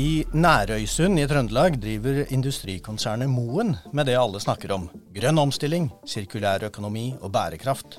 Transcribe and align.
I 0.00 0.24
Nærøysund 0.32 1.18
i 1.20 1.26
Trøndelag 1.28 1.74
driver 1.82 2.22
industrikonsernet 2.32 3.28
Moen 3.28 3.74
med 3.92 4.06
det 4.08 4.14
alle 4.16 4.40
snakker 4.40 4.72
om. 4.72 4.86
Grønn 5.12 5.42
omstilling, 5.42 5.90
sirkulær 6.08 6.64
økonomi 6.70 7.10
og 7.20 7.32
bærekraft. 7.34 7.98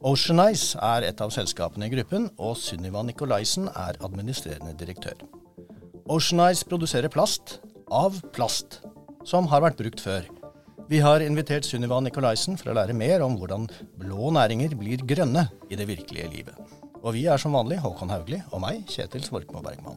Oceanize 0.00 0.78
er 0.78 1.10
et 1.10 1.20
av 1.20 1.34
selskapene 1.34 1.90
i 1.90 1.92
gruppen, 1.92 2.30
og 2.38 2.56
Sunniva 2.56 3.02
Nikolaisen 3.04 3.68
er 3.68 4.00
administrerende 4.06 4.76
direktør. 4.78 5.18
Oceanize 6.04 6.66
produserer 6.68 7.08
plast 7.08 7.60
av 7.88 8.18
plast, 8.36 8.82
som 9.24 9.46
har 9.48 9.62
vært 9.64 9.78
brukt 9.78 10.02
før. 10.04 10.26
Vi 10.90 10.98
har 11.00 11.22
invitert 11.24 11.64
Sunniva 11.64 11.96
Nikolaisen 12.04 12.58
for 12.60 12.68
å 12.68 12.74
lære 12.76 12.92
mer 12.92 13.24
om 13.24 13.38
hvordan 13.40 13.64
blå 14.02 14.28
næringer 14.36 14.74
blir 14.76 15.00
grønne 15.00 15.46
i 15.72 15.78
det 15.80 15.86
virkelige 15.88 16.28
livet. 16.28 16.74
Og 17.00 17.16
vi 17.16 17.24
er 17.24 17.40
som 17.40 17.56
vanlig 17.56 17.78
Håkon 17.80 18.12
Haugli 18.12 18.42
og 18.50 18.60
meg, 18.60 18.82
Kjetil 18.84 19.24
Svorkmo 19.24 19.64
Bergman. 19.64 19.96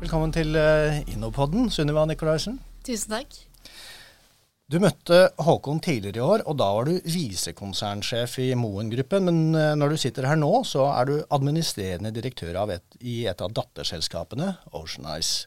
Velkommen 0.00 0.32
til 0.32 0.56
uh, 0.56 1.04
Innopodden, 1.12 1.68
Sunniva 1.68 2.06
Nikolaisen. 2.08 2.56
Tusen 2.88 3.12
takk. 3.12 3.42
Du 4.72 4.78
møtte 4.80 5.26
Håkon 5.44 5.82
tidligere 5.84 6.16
i 6.16 6.24
år, 6.24 6.42
og 6.48 6.56
da 6.56 6.70
var 6.72 6.88
du 6.88 6.94
visekonsernsjef 7.04 8.38
i 8.40 8.46
Moen-gruppen. 8.56 9.26
Men 9.28 9.40
uh, 9.52 9.74
når 9.76 9.92
du 9.92 10.00
sitter 10.00 10.24
her 10.30 10.40
nå, 10.40 10.48
så 10.64 10.86
er 10.94 11.10
du 11.10 11.18
administrerende 11.28 12.14
direktør 12.16 12.56
et, 12.72 12.96
i 13.04 13.26
et 13.28 13.44
av 13.44 13.52
datterselskapene, 13.52 14.54
Ocean 14.72 15.10
Ice. 15.18 15.44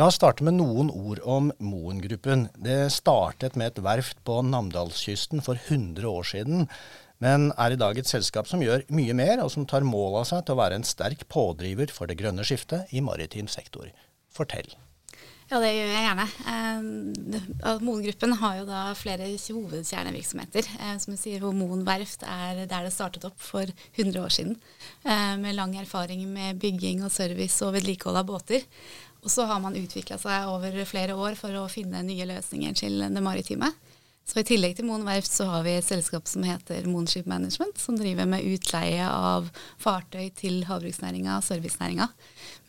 La 0.00 0.08
oss 0.08 0.16
starte 0.16 0.46
med 0.48 0.56
noen 0.56 0.88
ord 0.88 1.20
om 1.28 1.52
Moen-gruppen. 1.60 2.46
Det 2.56 2.86
startet 2.94 3.58
med 3.60 3.74
et 3.74 3.84
verft 3.84 4.24
på 4.24 4.40
Namdalskysten 4.48 5.44
for 5.44 5.60
100 5.68 6.08
år 6.08 6.30
siden 6.32 6.68
men 7.22 7.52
er 7.54 7.74
i 7.74 7.78
dag 7.78 7.98
et 8.00 8.08
selskap 8.08 8.48
som 8.50 8.62
gjør 8.64 8.82
mye 8.90 9.14
mer, 9.14 9.44
og 9.44 9.52
som 9.54 9.66
tar 9.68 9.86
mål 9.86 10.22
av 10.22 10.24
seg 10.32 10.40
til 10.42 10.56
å 10.56 10.62
være 10.64 10.80
en 10.80 10.86
sterk 10.86 11.28
pådriver 11.30 11.92
for 11.94 12.10
det 12.10 12.18
grønne 12.18 12.42
skiftet 12.46 12.90
i 12.90 13.04
maritim 13.04 13.46
sektor. 13.52 13.92
Fortell. 14.34 14.72
Ja, 15.52 15.58
det 15.60 15.74
gjør 15.76 15.90
jeg 15.92 16.04
gjerne. 16.06 16.24
Eh, 16.48 17.80
Moen-gruppen 17.84 18.32
har 18.40 18.54
jo 18.56 18.62
da 18.64 18.78
flere 18.96 19.26
hovedkjernevirksomheter. 19.28 20.68
Eh, 20.78 20.94
som 20.96 21.12
du 21.12 21.18
sier, 21.20 21.42
hvor 21.42 21.52
Moen 21.52 21.82
verft 21.84 22.22
er 22.24 22.62
der 22.62 22.86
det 22.86 22.92
startet 22.94 23.26
opp 23.28 23.36
for 23.36 23.68
100 23.68 24.16
år 24.22 24.32
siden. 24.32 24.56
Eh, 25.04 25.34
med 25.42 25.58
lang 25.58 25.74
erfaring 25.76 26.24
med 26.32 26.56
bygging 26.62 27.02
og 27.04 27.12
service 27.12 27.60
og 27.66 27.74
vedlikehold 27.76 28.22
av 28.22 28.30
båter. 28.30 28.64
Og 29.20 29.28
så 29.34 29.44
har 29.50 29.60
man 29.60 29.76
utvikla 29.76 30.16
seg 30.22 30.48
over 30.48 30.78
flere 30.88 31.18
år 31.20 31.36
for 31.36 31.52
å 31.60 31.66
finne 31.68 32.00
nye 32.06 32.30
løsninger 32.32 32.80
til 32.80 33.04
det 33.04 33.22
maritime. 33.22 33.68
Så 34.24 34.40
I 34.40 34.46
tillegg 34.48 34.78
til 34.78 34.88
Moen 34.88 35.04
Verft 35.04 35.36
så 35.36 35.50
har 35.50 35.68
vi 35.68 35.76
et 35.76 35.84
selskap 35.84 36.32
som 36.32 36.48
heter 36.48 36.88
Moen 36.88 37.10
Ship 37.10 37.28
Management, 37.28 37.76
som 37.76 38.00
driver 38.00 38.24
med 38.24 38.48
utleie 38.54 39.04
av 39.04 39.52
fartøy 39.82 40.32
til 40.32 40.62
havbruksnæringa 40.64 41.36
og 41.36 41.44
servicenæringa, 41.44 42.08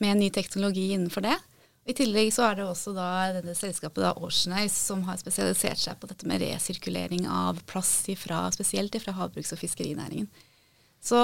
med 0.03 0.19
ny 0.19 0.31
teknologi 0.35 0.89
innenfor 0.91 1.29
det. 1.29 1.39
I 1.83 1.93
tillegg 1.97 2.29
så 2.31 2.45
er 2.47 2.59
det 2.59 2.65
også 2.69 2.93
da 2.95 3.07
denne 3.35 3.53
selskapet 3.57 4.05
da 4.05 4.13
Oceanize 4.23 4.77
som 4.77 5.01
har 5.03 5.19
spesialisert 5.19 5.81
seg 5.81 5.97
på 5.99 6.07
dette 6.07 6.27
med 6.29 6.39
resirkulering 6.39 7.25
av 7.27 7.59
plast 7.67 8.07
ifra, 8.13 8.45
spesielt 8.55 8.95
fra 9.03 9.15
havbruks- 9.17 9.51
og 9.51 9.59
fiskerinæringen. 9.59 10.29
Så 11.03 11.19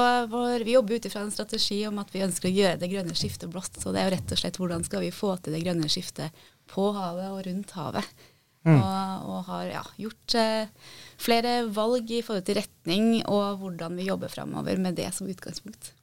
Vi 0.59 0.73
jobber 0.73 0.95
ut 0.95 1.05
ifra 1.05 1.21
en 1.21 1.31
strategi 1.31 1.85
om 1.87 1.99
at 1.99 2.09
vi 2.11 2.25
ønsker 2.25 2.49
å 2.49 2.51
gjøre 2.51 2.79
det 2.81 2.89
grønne 2.91 3.15
skiftet 3.15 3.49
blått. 3.49 3.79
Så 3.79 3.93
det 3.95 4.01
er 4.01 4.09
jo 4.09 4.15
rett 4.17 4.33
og 4.35 4.41
slett 4.41 4.59
hvordan 4.59 4.83
skal 4.83 5.05
vi 5.05 5.13
få 5.15 5.37
til 5.37 5.55
det 5.55 5.63
grønne 5.63 5.87
skiftet 5.87 6.35
på 6.67 6.89
havet 6.91 7.29
og 7.31 7.45
rundt 7.47 7.71
havet. 7.77 8.09
Mm. 8.67 8.75
Og, 8.75 9.29
og, 9.31 9.37
har 9.47 9.69
ja, 9.71 9.83
gjort 10.03 10.35
eh, 10.35 10.91
flere 11.15 11.53
valg 11.71 12.11
i 12.11 12.19
forhold 12.19 12.43
til 12.49 12.59
retning 12.59 13.21
og 13.23 13.61
hvordan 13.61 13.95
vi 13.95 14.09
jobber 14.09 14.27
framover 14.27 14.81
med 14.83 14.99
det 14.99 15.07
som 15.15 15.31
utgangspunkt. 15.31 15.93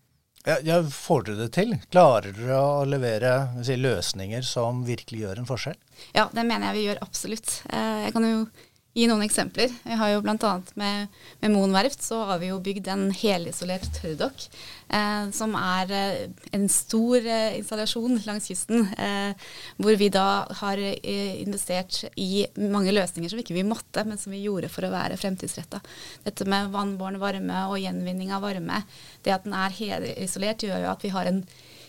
Ja, 0.47 0.79
får 0.91 1.25
dere 1.27 1.41
det 1.41 1.53
til? 1.57 1.73
Klarer 1.91 2.31
dere 2.37 2.59
å 2.63 2.85
levere 2.87 3.33
si, 3.67 3.75
løsninger 3.81 4.45
som 4.47 4.85
virkelig 4.87 5.25
gjør 5.25 5.41
en 5.43 5.49
forskjell? 5.49 5.79
Ja, 6.15 6.29
det 6.31 6.45
mener 6.47 6.71
jeg 6.71 6.77
vi 6.77 6.85
gjør 6.87 7.01
absolutt. 7.03 7.55
Eh, 7.67 8.05
jeg 8.07 8.15
kan 8.15 8.29
jo 8.29 8.45
gi 8.97 9.05
noen 9.11 9.27
eksempler. 9.27 9.73
Vi 9.85 9.97
har 10.01 10.15
jo 10.15 10.23
bl.a. 10.25 10.53
med, 10.81 11.13
med 11.43 11.53
Moen 11.53 11.75
verft 11.77 12.05
så 12.05 12.23
har 12.31 12.41
vi 12.41 12.49
jo 12.49 12.63
bygd 12.65 12.89
en 12.89 13.11
helisolert 13.13 13.85
tørrdokk. 13.99 14.47
Eh, 14.87 15.27
som 15.37 15.53
er 15.59 15.93
eh, 15.93 16.23
en 16.57 16.65
stor 16.73 17.21
eh, 17.21 17.59
installasjon 17.59 18.23
langs 18.25 18.49
kysten. 18.49 18.87
Eh, 18.97 19.53
hvor 19.83 19.99
vi 20.01 20.09
da 20.15 20.47
har 20.63 20.81
eh, 20.81 21.43
investert 21.43 22.07
i 22.17 22.47
mange 22.57 22.95
løsninger 22.97 23.33
som 23.33 23.43
ikke 23.43 23.59
vi 23.59 23.67
måtte, 23.69 24.07
men 24.09 24.21
som 24.21 24.33
vi 24.33 24.45
gjorde 24.47 24.73
for 24.73 24.89
å 24.89 24.95
være 24.95 25.21
fremtidsretta. 25.21 25.83
Dette 26.25 26.49
med 26.49 26.73
vannbåren 26.73 27.21
varme 27.21 27.67
og 27.69 27.81
gjenvinning 27.83 28.33
av 28.33 28.47
varme. 28.49 28.81
Det 29.27 29.37
at 29.37 29.45
den 29.45 29.57
er 29.59 29.77
helisolert 29.77 30.65
gjør 30.65 30.87
jo 30.87 30.93
at 30.95 31.05
vi 31.05 31.13
har 31.13 31.29
en 31.29 31.45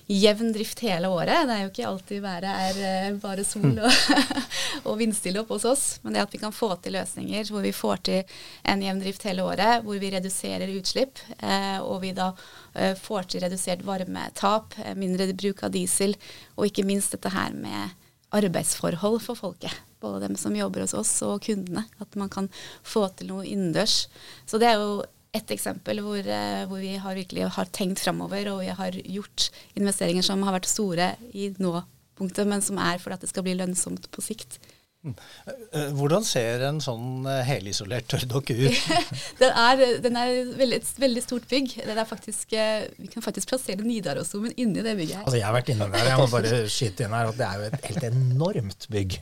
jevn 0.07 0.53
drift 0.56 0.79
hele 0.79 1.09
året. 1.12 1.47
Det 1.47 1.56
er 1.56 1.63
jo 1.66 1.72
ikke 1.72 1.88
alltid 1.90 2.22
været 2.23 2.47
er 2.47 2.79
eh, 2.88 3.18
bare 3.19 3.44
sol 3.47 3.75
og, 3.75 4.19
og 4.88 4.97
vindstille 5.01 5.41
oppe 5.41 5.57
hos 5.57 5.68
oss. 5.68 5.85
Men 6.03 6.16
det 6.16 6.23
at 6.23 6.35
vi 6.35 6.41
kan 6.41 6.56
få 6.56 6.72
til 6.81 6.95
løsninger 6.95 7.51
hvor 7.51 7.66
vi 7.66 7.73
får 7.75 8.03
til 8.07 8.38
en 8.72 8.84
jevn 8.85 9.01
drift 9.03 9.28
hele 9.28 9.44
året, 9.44 9.84
hvor 9.84 10.00
vi 10.00 10.12
reduserer 10.13 10.72
utslipp, 10.78 11.19
eh, 11.41 11.79
og 11.84 12.01
vi 12.06 12.13
da 12.16 12.31
eh, 12.73 12.95
får 13.00 13.34
til 13.34 13.44
redusert 13.44 13.84
varmetap, 13.88 14.79
eh, 14.84 14.95
mindre 14.95 15.29
bruk 15.34 15.66
av 15.68 15.75
diesel, 15.75 16.16
og 16.56 16.69
ikke 16.69 16.88
minst 16.88 17.16
dette 17.16 17.34
her 17.35 17.51
med 17.57 17.97
arbeidsforhold 18.38 19.22
for 19.24 19.39
folket. 19.39 19.75
Både 20.03 20.28
dem 20.28 20.35
som 20.39 20.56
jobber 20.56 20.84
hos 20.84 20.94
oss 20.95 21.12
og 21.25 21.41
kundene. 21.47 21.88
At 22.03 22.16
man 22.19 22.29
kan 22.29 22.50
få 22.85 23.07
til 23.18 23.31
noe 23.31 23.47
innendørs. 23.47 24.06
Så 24.45 24.59
det 24.62 24.69
er 24.69 24.81
jo 24.81 25.00
et 25.36 25.52
eksempel 25.54 26.02
hvor, 26.06 26.22
eh, 26.22 26.64
hvor, 26.70 26.80
vi 26.82 26.96
har 27.02 27.18
virkelig 27.18 27.52
har 27.58 27.70
tenkt 27.76 28.02
framover, 28.04 28.52
og 28.54 28.64
vi 28.64 28.72
har 28.80 28.98
gjort 29.04 29.50
investeringer 29.80 30.26
som 30.26 30.44
har 30.48 30.56
vært 30.56 30.70
store 30.70 31.12
i 31.34 31.52
nå-punktet, 31.60 32.48
men 32.48 32.64
som 32.64 32.80
er 32.82 33.02
for 33.04 33.16
at 33.16 33.24
det 33.24 33.32
skal 33.32 33.46
bli 33.46 33.58
lønnsomt 33.58 34.10
på 34.14 34.24
sikt. 34.26 34.60
Mm. 35.06 35.14
Eh, 35.46 35.92
hvordan 35.96 36.26
ser 36.26 36.64
en 36.68 36.80
sånn 36.84 37.28
eh, 37.30 37.44
helisolert 37.48 38.08
tørrdokk 38.12 38.50
ut? 38.56 38.80
den, 39.42 39.52
er, 39.52 39.84
den 40.04 40.18
er 40.20 40.34
veldig, 40.58 40.82
et 40.82 41.04
veldig 41.04 41.24
stort 41.24 41.48
bygg. 41.52 41.78
Faktisk, 42.10 42.56
vi 42.98 43.12
kan 43.12 43.26
faktisk 43.26 43.54
plassere 43.54 43.86
Nidarosdomen 43.86 44.56
inni 44.58 44.82
det 44.82 44.98
bygget. 44.98 45.20
her. 45.20 45.28
Altså, 45.28 45.40
jeg 45.40 45.48
har 45.48 45.56
vært 45.60 45.72
inne 45.76 45.92
der. 45.94 46.12
Jeg 46.12 46.24
må 46.24 46.28
bare 46.38 46.66
skyte 46.72 47.08
inn 47.08 47.16
her 47.20 47.32
at 47.32 47.40
det 47.40 47.48
er 47.48 47.62
jo 47.62 47.70
et 47.70 47.90
helt 47.92 48.10
enormt 48.10 48.92
bygg. 48.96 49.22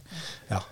Ja. 0.54 0.64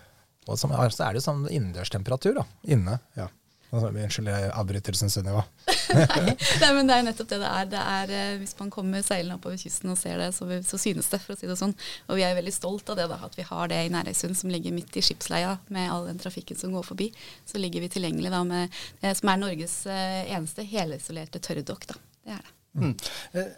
Og 0.43 0.59
så 0.59 0.67
er 1.05 1.15
det 1.15 1.23
sånn 1.23 1.47
innendørstemperatur 1.47 2.41
inne. 2.67 2.99
ja. 3.19 3.29
Unnskyld 3.73 4.29
avbrytelsen, 4.29 5.09
Sunniva. 5.09 5.41
Nei, 6.61 6.69
men 6.75 6.89
det 6.89 6.95
er 6.95 7.05
nettopp 7.07 7.31
det 7.31 7.39
det 7.41 7.49
er. 7.49 7.69
Det 7.71 7.81
er 7.81 8.13
eh, 8.13 8.35
hvis 8.41 8.53
man 8.59 8.69
kommer 8.73 9.01
seilende 9.05 9.39
oppover 9.39 9.57
kysten 9.57 9.89
og 9.89 9.97
ser 9.97 10.21
det, 10.21 10.29
så, 10.37 10.45
så, 10.67 10.77
synes 10.81 11.09
det, 11.09 11.19
for 11.23 11.33
å 11.33 11.39
si 11.39 11.49
det 11.49 11.57
sånn. 11.57 11.73
Og 12.05 12.19
vi 12.19 12.25
er 12.27 12.37
veldig 12.37 12.53
stolt 12.53 12.91
av 12.93 12.99
det, 12.99 13.07
da, 13.09 13.17
at 13.25 13.37
vi 13.39 13.45
har 13.47 13.71
det 13.71 13.79
i 13.81 13.91
Nærøysund, 13.93 14.37
som 14.37 14.53
ligger 14.53 14.75
midt 14.75 14.93
i 14.99 15.05
skipsleia 15.05 15.55
med 15.73 15.89
all 15.89 16.05
den 16.11 16.21
trafikken 16.21 16.59
som 16.59 16.75
går 16.75 16.85
forbi. 16.85 17.09
Så 17.49 17.61
ligger 17.61 17.81
vi 17.81 17.89
tilgjengelig 17.95 18.33
da 18.33 18.43
med 18.47 18.81
det 19.01 19.15
som 19.17 19.33
er 19.33 19.41
Norges 19.41 19.77
eh, 19.89 20.19
eneste 20.35 20.65
helisolerte 20.69 21.41
tørrdokk. 21.41 21.89
Det 21.89 22.37
er 22.37 22.43
det. 22.43 22.53
Mm. 22.73 22.93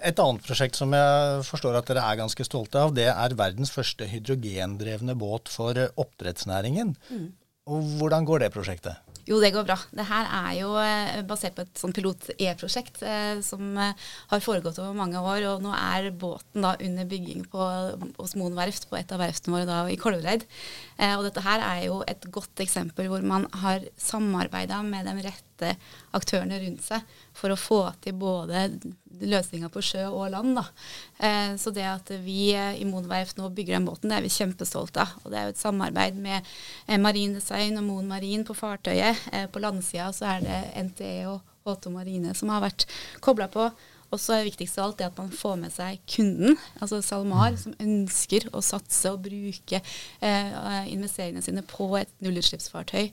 Et 0.04 0.20
annet 0.20 0.44
prosjekt 0.44 0.76
som 0.76 0.92
jeg 0.96 1.44
forstår 1.48 1.78
at 1.80 1.88
dere 1.88 2.04
er 2.04 2.20
ganske 2.20 2.48
stolte 2.48 2.82
av, 2.84 2.96
det 2.96 3.08
er 3.12 3.36
verdens 3.40 3.72
første 3.72 4.08
hydrogendrevne 4.12 5.16
båt 5.20 5.52
for 5.52 5.80
oppdrettsnæringen. 5.96 6.96
Mm. 7.12 7.30
Og 7.72 7.96
hvordan 8.00 8.28
går 8.28 8.44
det 8.44 8.52
prosjektet? 8.56 9.05
Jo, 9.26 9.40
det 9.42 9.50
går 9.56 9.66
bra. 9.66 9.76
Det 9.90 10.06
her 10.06 10.28
er 10.38 10.52
jo 10.60 10.74
eh, 10.78 11.24
basert 11.26 11.56
på 11.58 11.64
et 11.66 11.80
sånn 11.82 11.94
pilot-E-prosjekt 11.98 13.00
eh, 13.02 13.40
som 13.46 13.72
eh, 13.82 14.04
har 14.30 14.44
foregått 14.44 14.78
over 14.84 14.94
mange 14.98 15.18
år. 15.18 15.48
Og 15.50 15.64
nå 15.66 15.72
er 15.74 16.12
båten 16.14 16.66
da 16.66 16.76
under 16.78 17.10
bygging 17.10 17.48
på, 17.50 17.70
hos 18.20 18.36
Moen 18.38 18.58
verft, 18.58 18.86
på 18.92 19.00
et 19.00 19.16
av 19.16 19.24
verftene 19.24 19.58
våre 19.58 19.70
da 19.70 19.80
i 19.90 19.98
Kolvereid. 19.98 20.46
Eh, 21.00 21.16
og 21.18 21.26
dette 21.26 21.42
her 21.46 21.64
er 21.66 21.88
jo 21.88 22.04
et 22.06 22.30
godt 22.30 22.62
eksempel 22.62 23.10
hvor 23.10 23.26
man 23.26 23.50
har 23.66 23.88
samarbeida 23.98 24.84
med 24.86 25.10
de 25.10 25.18
rette 25.56 25.78
aktørene 26.16 26.60
rundt 26.60 26.84
seg 26.84 27.02
for 27.36 27.52
å 27.52 27.60
få 27.60 27.82
til 28.02 28.16
både 28.20 28.68
løsninger 29.22 29.70
på 29.72 29.82
sjø 29.84 30.08
og 30.10 30.32
land. 30.32 30.60
Eh, 31.20 31.56
så 31.58 31.72
det 31.72 31.86
at 31.88 32.12
vi 32.24 32.52
i 32.54 32.86
Moen 32.86 33.08
Verft 33.08 33.38
nå 33.38 33.50
bygger 33.50 33.78
den 33.78 33.88
båten, 33.88 34.10
det 34.10 34.18
er 34.18 34.26
vi 34.26 34.34
kjempestolte 34.34 35.02
av. 35.02 35.16
Og 35.24 35.32
det 35.32 35.40
er 35.40 35.48
jo 35.48 35.56
et 35.56 35.62
samarbeid 35.64 36.16
med 36.20 36.42
eh, 36.88 37.00
Marin 37.00 37.36
Design 37.36 37.78
og 37.80 37.88
Moen 37.88 38.08
Marin 38.08 38.46
på 38.46 38.56
fartøyet. 38.56 39.28
Eh, 39.32 39.48
på 39.48 39.64
landsida 39.64 40.12
så 40.14 40.36
er 40.36 40.46
det 40.46 40.62
NTE 40.92 41.18
og 41.32 41.42
H2 41.66 41.92
Marine 41.94 42.36
som 42.38 42.52
har 42.54 42.64
vært 42.66 42.88
kobla 43.24 43.50
på. 43.52 43.70
Og 44.14 44.20
så 44.22 44.36
er 44.36 44.44
det 44.44 44.52
viktigst 44.52 44.78
av 44.78 44.86
alt 44.86 45.00
det 45.00 45.08
at 45.10 45.18
man 45.18 45.32
får 45.34 45.56
med 45.60 45.74
seg 45.74 46.04
kunden, 46.08 46.60
altså 46.78 47.02
SalMar, 47.04 47.56
som 47.60 47.74
ønsker 47.82 48.46
å 48.56 48.62
satse 48.64 49.12
og 49.12 49.24
bruke 49.26 49.82
eh, 49.82 50.92
investeringene 50.94 51.44
sine 51.44 51.66
på 51.68 51.90
et 52.00 52.14
nullutslippsfartøy. 52.24 53.10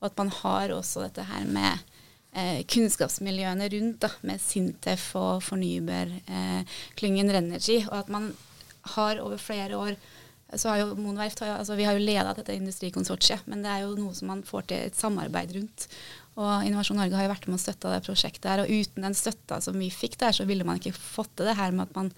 Og 0.00 0.10
at 0.10 0.18
man 0.20 0.32
har 0.42 0.74
også 0.74 1.06
dette 1.06 1.24
her 1.26 1.46
med 1.48 1.84
eh, 2.36 2.60
kunnskapsmiljøene 2.68 3.70
rundt, 3.72 4.02
da, 4.04 4.10
med 4.28 4.42
Sintef 4.42 5.08
og 5.18 5.40
fornybarklyngen 5.46 7.32
eh, 7.32 7.34
Renergy, 7.38 7.80
og 7.88 7.98
at 8.02 8.12
man 8.12 8.30
har 8.96 9.22
over 9.24 9.40
flere 9.40 9.78
år 9.80 9.96
så 10.54 10.70
har 10.70 10.78
jo 10.78 10.92
Moen 10.94 11.18
Verft 11.18 11.40
altså 11.42 11.74
Vi 11.74 11.86
har 11.86 11.96
jo 11.96 12.04
leda 12.04 12.30
dette 12.36 12.54
industrikonsortiet, 12.54 13.48
men 13.50 13.64
det 13.64 13.72
er 13.72 13.82
jo 13.82 13.96
noe 13.98 14.14
som 14.14 14.30
man 14.30 14.44
får 14.46 14.68
til 14.70 14.84
et 14.86 14.98
samarbeid 14.98 15.56
rundt. 15.56 15.88
Og 16.38 16.66
Innovasjon 16.68 17.00
Norge 17.00 17.16
har 17.18 17.26
jo 17.26 17.32
vært 17.32 17.48
med 17.48 17.56
og 17.56 17.62
støtta 17.64 17.94
det 17.94 18.04
prosjektet 18.06 18.46
her. 18.52 18.62
Og 18.62 18.70
uten 18.70 19.06
den 19.08 19.16
støtta 19.16 19.58
som 19.64 19.78
vi 19.80 19.88
fikk 19.90 20.18
der, 20.20 20.36
så 20.36 20.46
ville 20.46 20.66
man 20.68 20.78
ikke 20.78 20.94
fått 20.94 21.32
til 21.34 21.48
det 21.50 21.56
her 21.58 21.74
med 21.74 21.88
at 21.88 21.98
man 21.98 22.12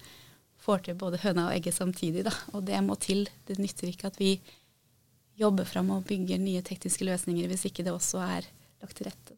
får 0.61 0.85
til 0.85 0.99
både 0.99 1.21
høna 1.23 1.47
og 1.47 1.55
egget 1.55 1.77
samtidig. 1.79 2.25
Da. 2.27 2.35
Og 2.53 2.67
det 2.67 2.83
må 2.85 2.99
til. 3.01 3.25
Det 3.47 3.57
nytter 3.57 3.89
ikke 3.89 4.11
at 4.11 4.19
vi 4.21 4.35
jobber 5.39 5.67
fram 5.67 5.91
og 5.95 6.05
bygge 6.09 6.39
nye 6.41 6.63
tekniske 6.65 7.07
løsninger 7.07 7.47
hvis 7.49 7.67
ikke 7.69 7.85
det 7.87 7.93
også 7.95 8.21
er 8.25 8.47
lagt 8.83 8.97
til 8.99 9.09
rette. 9.09 9.37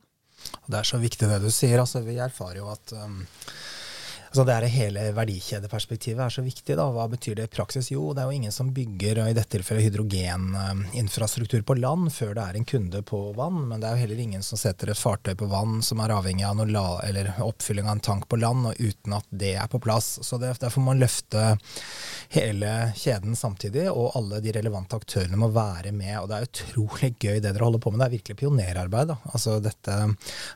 Det 0.65 0.77
er 0.79 0.87
så 0.87 0.97
viktig 1.01 1.29
det 1.29 1.41
du 1.43 1.51
sier. 1.53 1.81
Altså, 1.81 2.01
vi 2.05 2.17
erfarer 2.21 2.61
jo 2.61 2.69
at 2.71 2.93
um, 2.97 3.21
Altså 4.31 4.45
det 4.47 4.53
er 4.55 4.71
hele 4.71 5.01
verdikjedeperspektivet 5.11 6.21
er 6.23 6.31
så 6.31 6.41
viktig. 6.45 6.77
da. 6.79 6.85
Hva 6.95 7.03
betyr 7.11 7.35
det 7.35 7.49
i 7.49 7.51
praksis? 7.51 7.89
Jo, 7.91 8.13
det 8.15 8.21
er 8.23 8.29
jo 8.29 8.37
ingen 8.37 8.53
som 8.55 8.69
bygger 8.71 9.17
i 9.25 9.33
dette 9.35 9.57
tilfellet 9.57 9.89
hydrogeninfrastruktur 9.89 11.65
på 11.67 11.75
land 11.75 12.07
før 12.15 12.37
det 12.37 12.45
er 12.45 12.55
en 12.55 12.67
kunde 12.69 13.01
på 13.03 13.19
vann. 13.35 13.65
Men 13.67 13.83
det 13.83 13.89
er 13.89 13.97
jo 13.97 14.03
heller 14.05 14.21
ingen 14.23 14.45
som 14.47 14.61
setter 14.61 14.93
et 14.93 14.99
fartøy 14.99 15.35
på 15.35 15.49
vann 15.51 15.81
som 15.83 15.99
er 15.99 16.13
avhengig 16.15 16.45
av 16.47 16.63
la, 16.71 16.83
oppfylling 17.43 17.89
av 17.89 17.97
en 17.97 18.03
tank 18.07 18.29
på 18.31 18.39
land, 18.39 18.69
og 18.69 18.79
uten 18.79 19.17
at 19.17 19.27
det 19.43 19.51
er 19.59 19.67
på 19.67 19.81
plass. 19.83 20.13
Så 20.23 20.39
det, 20.39 20.53
Derfor 20.61 20.79
må 20.79 20.93
man 20.93 21.03
løfte 21.03 21.57
hele 22.31 22.71
kjeden 22.95 23.35
samtidig, 23.35 23.89
og 23.91 24.15
alle 24.15 24.39
de 24.39 24.55
relevante 24.55 24.95
aktørene 24.95 25.41
må 25.43 25.51
være 25.51 25.91
med. 25.91 26.21
Og 26.21 26.31
det 26.31 26.39
er 26.39 26.47
utrolig 26.47 27.11
gøy 27.17 27.41
det 27.41 27.51
dere 27.51 27.67
holder 27.67 27.83
på 27.83 27.91
med. 27.91 28.05
Det 28.05 28.07
er 28.07 28.15
virkelig 28.15 28.39
pionerarbeid. 28.45 29.11
da. 29.11 29.19
Altså 29.35 29.59
dette 29.59 29.99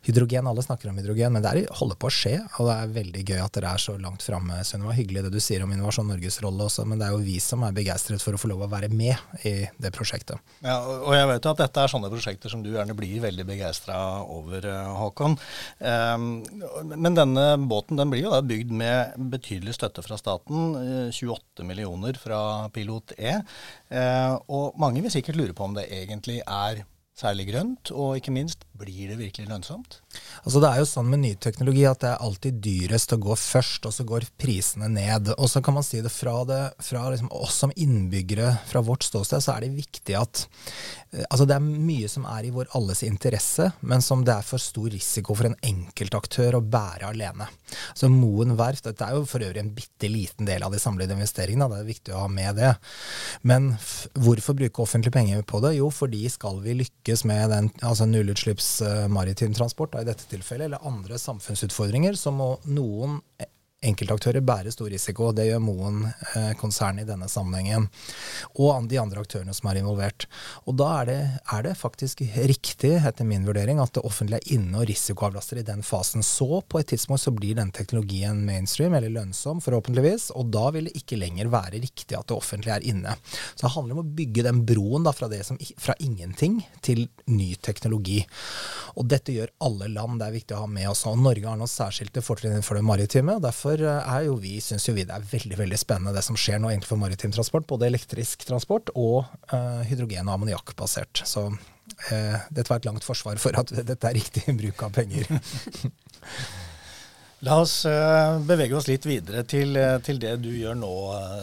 Hydrogen, 0.08 0.48
alle 0.48 0.64
snakker 0.64 0.94
om 0.94 1.04
hydrogen, 1.04 1.36
men 1.36 1.44
det 1.44 1.68
holder 1.76 2.00
på 2.00 2.08
å 2.08 2.18
skje. 2.24 2.36
Og 2.56 2.72
det 2.72 2.80
er 2.80 2.98
veldig 3.02 3.28
gøy 3.28 3.44
at 3.44 3.52
dere 3.60 3.65
dere 3.66 3.76
er 3.76 3.82
så 3.82 3.96
langt 4.02 4.24
framme. 4.24 4.60
Det 4.62 4.80
var 4.82 4.98
hyggelig 4.98 5.26
det 5.26 5.32
du 5.34 5.42
sier 5.42 5.64
om 5.66 5.72
Innovasjon 5.74 6.08
Norges 6.10 6.38
rolle 6.44 6.68
også, 6.68 6.86
men 6.88 7.02
det 7.02 7.08
er 7.08 7.16
jo 7.16 7.24
vi 7.26 7.38
som 7.44 7.64
er 7.66 7.76
begeistret 7.76 8.24
for 8.24 8.38
å 8.38 8.42
få 8.42 8.50
lov 8.52 8.66
å 8.66 8.70
være 8.72 8.92
med 8.94 9.46
i 9.48 9.56
det 9.82 9.92
prosjektet. 9.96 10.42
Ja, 10.66 10.78
og 10.84 11.14
jeg 11.16 11.30
vet 11.32 11.48
jo 11.48 11.54
at 11.54 11.64
dette 11.64 11.84
er 11.84 11.92
sånne 11.92 12.12
prosjekter 12.14 12.52
som 12.52 12.64
du 12.64 12.72
gjerne 12.74 12.98
blir 12.98 13.24
veldig 13.24 13.48
begeistra 13.48 13.98
over, 14.22 14.66
eh, 14.70 14.94
Håkon. 15.00 15.38
Um, 15.80 16.28
men 16.94 17.18
denne 17.18 17.46
båten 17.66 18.00
den 18.00 18.12
blir 18.14 18.28
jo 18.28 18.34
da 18.34 18.44
bygd 18.46 18.74
med 18.76 19.16
betydelig 19.34 19.78
støtte 19.80 20.06
fra 20.06 20.20
staten. 20.22 21.12
28 21.12 21.64
eh, 21.64 21.68
millioner 21.68 22.20
fra 22.22 22.42
Pilot 22.76 23.16
E. 23.18 23.40
Uh, 23.90 24.36
og 24.46 24.78
mange 24.82 25.04
vil 25.06 25.14
sikkert 25.14 25.40
lure 25.40 25.58
på 25.58 25.66
om 25.66 25.78
det 25.78 25.90
egentlig 25.94 26.42
er 26.46 26.86
særlig 27.16 27.48
grønt, 27.48 27.92
og 27.96 28.18
ikke 28.20 28.34
minst, 28.36 28.66
blir 28.80 29.10
det 29.12 29.18
virkelig 29.20 29.48
lønnsomt? 29.50 30.00
Altså 30.44 30.62
Det 30.62 30.70
er 30.70 30.82
jo 30.82 30.88
sånn 30.90 31.10
med 31.12 31.22
ny 31.24 31.32
teknologi 31.42 31.86
at 31.88 32.02
det 32.04 32.10
er 32.12 32.24
alltid 32.26 32.60
dyrest 32.64 33.14
å 33.16 33.20
gå 33.22 33.38
først, 33.40 33.88
og 33.88 33.96
så 33.96 34.06
går 34.08 34.28
prisene 34.42 34.90
ned. 34.92 35.32
Og 35.38 35.50
så 35.52 35.62
kan 35.64 35.78
man 35.78 35.86
si 35.86 36.02
det 36.04 36.12
fra, 36.14 36.36
det, 36.48 36.60
fra 36.84 37.06
liksom 37.14 37.32
oss 37.36 37.62
som 37.64 37.74
innbyggere, 37.76 38.52
fra 38.70 38.84
vårt 38.86 39.08
ståsted, 39.08 39.44
så 39.44 39.56
er 39.56 39.66
det 39.66 39.76
viktig 39.78 40.18
at 40.20 40.46
eh, 40.46 41.24
Altså 41.26 41.48
det 41.48 41.56
er 41.56 41.64
mye 41.64 42.10
som 42.12 42.26
er 42.30 42.46
i 42.48 42.52
vår 42.54 42.68
alles 42.78 43.02
interesse, 43.08 43.70
men 43.88 44.04
som 44.04 44.24
det 44.28 44.34
er 44.36 44.46
for 44.46 44.62
stor 44.62 44.90
risiko 44.92 45.36
for 45.36 45.48
en 45.48 45.58
enkeltaktør 45.66 46.60
å 46.60 46.64
bære 46.64 47.10
alene. 47.10 47.48
Så 47.98 48.10
Moen 48.12 48.56
verft, 48.60 48.86
dette 48.86 49.08
er 49.08 49.16
jo 49.16 49.26
for 49.30 49.44
øvrig 49.44 49.62
en 49.64 49.72
bitte 49.76 50.10
liten 50.12 50.48
del 50.48 50.64
av 50.66 50.76
de 50.76 50.82
samlede 50.82 51.16
investeringene, 51.16 51.70
det 51.72 51.82
er 51.82 51.88
viktig 51.88 52.16
å 52.16 52.26
ha 52.26 52.30
med 52.32 52.60
det. 52.60 52.74
Men 53.48 53.72
hvorfor 54.14 54.58
bruke 54.60 54.84
offentlige 54.84 55.16
penger 55.16 55.46
på 55.48 55.64
det? 55.64 55.76
Jo, 55.80 55.90
fordi 55.94 56.26
skal 56.32 56.60
vi 56.66 56.78
lykkes 56.84 57.26
med 57.30 57.50
den, 57.54 57.72
altså 57.82 58.08
nullutslipps 58.10 58.65
uh, 58.84 59.06
maritim 59.12 59.54
transport, 59.56 59.98
i 60.00 60.08
dette 60.08 60.28
tilfellet, 60.30 60.70
eller 60.70 60.88
andre 60.88 61.20
samfunnsutfordringer, 61.22 62.18
så 62.20 62.34
må 62.36 62.56
noen 62.68 63.20
enkeltaktører 63.86 64.44
bærer 64.46 64.74
stor 64.74 64.90
risiko. 64.92 65.32
Det 65.36 65.48
gjør 65.50 65.62
Moen-konsernet 65.64 67.06
i 67.06 67.10
denne 67.10 67.30
sammenhengen. 67.32 67.88
Og 68.56 68.88
de 68.90 69.00
andre 69.02 69.24
aktørene 69.24 69.54
som 69.56 69.70
er 69.70 69.80
involvert. 69.82 70.28
Og 70.66 70.78
da 70.80 70.90
er 71.02 71.10
det, 71.10 71.20
er 71.54 71.66
det, 71.68 71.76
faktisk 71.80 72.24
riktig, 72.36 72.96
etter 73.00 73.28
min 73.28 73.46
vurdering, 73.48 73.82
at 73.82 73.96
det 73.96 74.06
offentlige 74.08 74.42
er 74.42 74.58
inne 74.58 74.82
og 74.82 74.90
risikoavlaster 74.90 75.62
i 75.62 75.66
den 75.68 75.84
fasen. 75.86 76.26
Så 76.26 76.62
på 76.70 76.82
et 76.82 76.92
tidspunkt 76.94 77.24
så 77.24 77.34
blir 77.36 77.58
den 77.60 77.74
teknologien 77.76 78.44
mainstream, 78.48 78.96
eller 78.98 79.14
lønnsom, 79.14 79.62
forhåpentligvis. 79.66 80.32
Og 80.40 80.52
da 80.56 80.68
vil 80.76 80.90
det 80.90 80.96
ikke 81.00 81.20
lenger 81.22 81.52
være 81.54 81.82
riktig 81.84 82.18
at 82.18 82.28
det 82.30 82.38
offentlige 82.38 82.80
er 82.80 82.90
inne. 82.94 83.16
Så 83.54 83.68
det 83.68 83.74
handler 83.76 83.98
om 83.98 84.04
å 84.06 84.16
bygge 84.20 84.48
den 84.48 84.64
broen 84.68 85.06
da, 85.06 85.14
fra, 85.16 85.30
som, 85.46 85.60
fra 85.78 85.98
ingenting 86.04 86.62
til 86.86 87.08
ny 87.32 87.54
teknologi. 87.66 88.22
Og 88.96 89.08
dette 89.12 89.34
gjør 89.36 89.52
alle 89.66 89.90
land. 89.92 90.20
Det 90.20 90.28
er 90.28 90.38
viktig 90.38 90.56
å 90.58 90.64
ha 90.64 90.70
med 90.72 90.90
oss. 90.92 91.06
Og 91.10 91.20
Norge 91.20 91.48
har 91.50 91.60
noen 91.60 91.72
særskilte 91.72 92.24
fortrinn 92.26 92.64
for 92.66 92.80
det 92.80 92.86
maritime. 92.88 93.38
og 93.38 93.44
Derfor 93.46 93.75
derfor 93.76 94.16
er 94.16 94.26
jo 94.28 94.36
vi, 94.40 94.58
syns 94.62 94.88
jo 94.88 94.96
vi 94.96 95.06
det 95.06 95.14
er 95.16 95.30
veldig 95.30 95.58
veldig 95.60 95.78
spennende 95.80 96.16
det 96.16 96.24
som 96.26 96.38
skjer 96.38 96.60
nå 96.60 96.72
egentlig 96.72 96.90
for 96.90 97.02
maritim 97.02 97.32
transport. 97.34 97.68
Både 97.68 97.88
elektrisk 97.88 98.46
transport 98.48 98.92
og 98.96 99.26
uh, 99.52 99.82
hydrogen- 99.88 100.28
og 100.28 100.36
ammoniakkbasert. 100.38 101.24
Så 101.26 101.48
uh, 101.52 102.38
dette 102.50 102.70
var 102.70 102.80
et 102.80 102.88
langt 102.88 103.06
forsvar 103.06 103.40
for 103.42 103.58
at 103.60 103.74
dette 103.90 104.08
er 104.08 104.18
riktig 104.18 104.46
bruk 104.56 104.86
av 104.88 104.96
penger. 104.96 105.28
La 107.46 107.60
oss 107.62 107.84
bevege 108.48 108.74
oss 108.74 108.88
litt 108.88 109.04
videre 109.06 109.44
til, 109.46 109.76
til 110.02 110.18
det 110.18 110.32
du 110.42 110.48
gjør 110.56 110.78
nå, 110.80 110.94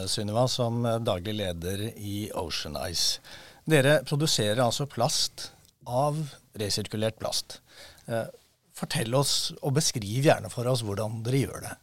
Sunniva, 0.09 0.49
som 0.51 0.81
daglig 1.05 1.37
leder 1.37 1.85
i 1.95 2.25
Ocean 2.35 2.75
Ice. 2.89 3.21
Dere 3.69 4.01
produserer 4.03 4.59
altså 4.65 4.89
plast 4.89 5.53
av 5.87 6.17
resirkulert 6.59 7.21
plast. 7.21 7.61
Fortell 8.75 9.15
oss, 9.15 9.53
og 9.61 9.77
beskriv 9.77 10.27
gjerne 10.27 10.51
for 10.51 10.67
oss 10.67 10.83
hvordan 10.83 11.21
dere 11.23 11.45
gjør 11.45 11.63
det. 11.69 11.73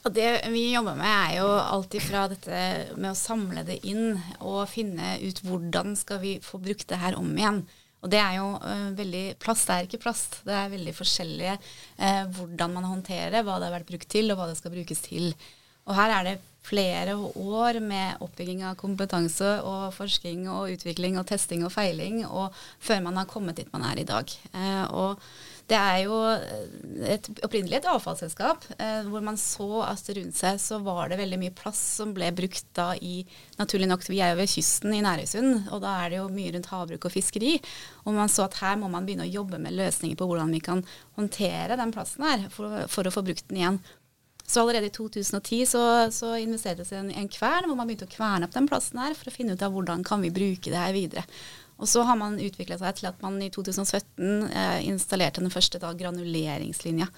Og 0.00 0.14
det 0.16 0.28
vi 0.48 0.70
jobber 0.72 0.96
med, 0.96 1.10
er 1.10 1.36
jo 1.42 1.48
alltid 1.60 2.04
fra 2.06 2.24
dette 2.30 2.60
med 2.96 3.10
å 3.12 3.18
samle 3.18 3.64
det 3.68 3.82
inn 3.88 4.14
og 4.38 4.64
finne 4.70 5.18
ut 5.20 5.42
hvordan 5.44 5.92
skal 5.98 6.22
vi 6.22 6.38
få 6.44 6.60
brukt 6.62 6.88
det 6.88 7.00
her 7.02 7.18
om 7.20 7.28
igjen. 7.36 7.60
Og 8.00 8.08
det 8.12 8.20
er 8.22 8.38
jo 8.38 8.46
uh, 8.56 8.90
veldig 8.96 9.24
Plast 9.42 9.68
er 9.72 9.84
ikke 9.84 10.00
plast. 10.00 10.40
Det 10.46 10.54
er 10.56 10.72
veldig 10.72 10.94
forskjellige 10.96 11.58
uh, 11.60 12.24
hvordan 12.36 12.78
man 12.78 12.88
håndterer 12.88 13.34
det, 13.34 13.44
hva 13.44 13.58
det 13.60 13.68
har 13.68 13.76
vært 13.76 13.90
brukt 13.92 14.08
til, 14.08 14.32
og 14.32 14.40
hva 14.40 14.48
det 14.48 14.56
skal 14.56 14.72
brukes 14.72 15.04
til. 15.04 15.34
Og 15.84 15.92
her 15.98 16.14
er 16.16 16.28
det 16.30 16.38
flere 16.64 17.16
år 17.16 17.80
med 17.84 18.24
oppbygging 18.24 18.64
av 18.68 18.76
kompetanse 18.80 19.52
og 19.64 19.92
forskning 19.96 20.46
og 20.52 20.74
utvikling 20.74 21.16
og 21.20 21.28
testing 21.28 21.64
og 21.64 21.72
feiling 21.72 22.20
og 22.26 22.56
før 22.84 23.00
man 23.06 23.16
har 23.16 23.28
kommet 23.28 23.56
dit 23.60 23.70
man 23.72 23.84
er 23.88 24.00
i 24.00 24.08
dag. 24.08 24.32
Uh, 24.56 24.84
og 24.88 25.30
det 25.70 25.78
er 25.78 25.98
jo 26.02 26.16
eh, 26.26 27.12
et, 27.14 27.28
opprinnelig 27.46 27.78
et 27.78 27.88
avfallsselskap 27.92 28.64
eh, 28.76 29.06
hvor 29.06 29.22
man 29.24 29.38
så 29.40 29.84
at 29.86 30.10
rundt 30.16 30.38
seg 30.38 30.58
så 30.62 30.80
var 30.82 31.10
det 31.10 31.20
veldig 31.20 31.38
mye 31.40 31.54
plass 31.56 31.80
som 32.00 32.14
ble 32.16 32.32
brukt 32.34 32.66
da 32.76 32.92
i 32.98 33.20
Naturlig 33.60 33.90
nok, 33.90 34.06
vi 34.08 34.22
er 34.24 34.32
jo 34.32 34.40
ved 34.40 34.48
kysten 34.50 34.94
i 34.96 35.02
Nærøysund, 35.04 35.68
og 35.74 35.82
da 35.84 35.92
er 36.00 36.12
det 36.12 36.18
jo 36.18 36.28
mye 36.32 36.54
rundt 36.54 36.70
havbruk 36.70 37.04
og 37.06 37.12
fiskeri. 37.12 37.58
Og 38.06 38.14
man 38.16 38.30
så 38.32 38.46
at 38.46 38.56
her 38.62 38.78
må 38.80 38.88
man 38.88 39.04
begynne 39.04 39.26
å 39.26 39.30
jobbe 39.30 39.60
med 39.60 39.76
løsninger 39.76 40.16
på 40.16 40.28
hvordan 40.30 40.54
vi 40.54 40.62
kan 40.64 40.80
håndtere 41.18 41.76
den 41.76 41.92
plassen 41.92 42.24
her 42.24 42.46
for, 42.54 42.86
for 42.88 43.04
å 43.04 43.12
få 43.12 43.24
brukt 43.26 43.44
den 43.50 43.60
igjen. 43.60 43.80
Så 44.50 44.64
allerede 44.64 44.88
i 44.88 44.94
2010 44.96 45.66
så, 45.68 45.82
så 46.10 46.32
investerte 46.40 46.82
det 46.82 46.88
seg 46.88 46.96
i 46.96 47.02
en, 47.04 47.10
en 47.20 47.28
kvern 47.30 47.68
hvor 47.68 47.76
man 47.78 47.86
begynte 47.86 48.08
å 48.08 48.14
kverne 48.16 48.48
opp 48.48 48.56
den 48.56 48.66
plassen 48.66 48.98
her 48.98 49.14
for 49.14 49.30
å 49.30 49.34
finne 49.34 49.54
ut 49.54 49.62
av 49.62 49.76
hvordan 49.76 50.02
kan 50.06 50.24
vi 50.24 50.32
bruke 50.34 50.72
det 50.72 50.80
her 50.80 50.96
videre. 50.96 51.22
Og 51.80 51.88
så 51.88 52.02
har 52.04 52.16
man 52.20 52.36
utvikla 52.40 52.76
seg 52.76 52.98
til 52.98 53.08
at 53.08 53.22
man 53.24 53.38
i 53.40 53.48
2017 53.52 54.50
eh, 54.52 54.80
installerte 54.90 55.40
den 55.40 55.52
første 55.52 55.80
da, 55.80 55.94
granuleringslinja. 55.96 57.08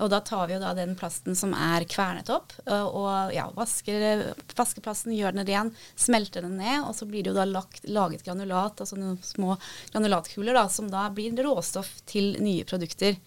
Og 0.00 0.10
da 0.12 0.22
tar 0.24 0.48
vi 0.48 0.56
jo 0.56 0.60
da 0.62 0.72
den 0.76 0.94
plasten 0.96 1.36
som 1.36 1.52
er 1.52 1.84
kvernet 1.88 2.32
opp, 2.32 2.54
og, 2.64 2.96
og 2.96 3.34
ja, 3.36 3.46
vasker, 3.56 4.24
vasker 4.56 4.84
plasten, 4.84 5.14
gjør 5.16 5.36
den 5.36 5.48
ren, 5.48 5.72
smelter 6.00 6.44
den 6.44 6.56
ned, 6.60 6.82
og 6.88 6.96
så 6.96 7.08
blir 7.08 7.24
det 7.24 7.32
jo 7.32 7.38
da 7.38 7.46
lagt, 7.48 7.84
laget 7.88 8.24
granulat, 8.24 8.80
altså 8.80 8.98
noen 9.00 9.20
små 9.24 9.56
granulatkuler 9.92 10.56
da, 10.56 10.66
som 10.72 10.88
da 10.92 11.06
blir 11.12 11.36
råstoff 11.44 11.92
til 12.08 12.34
nye 12.40 12.64
produkter. 12.68 13.20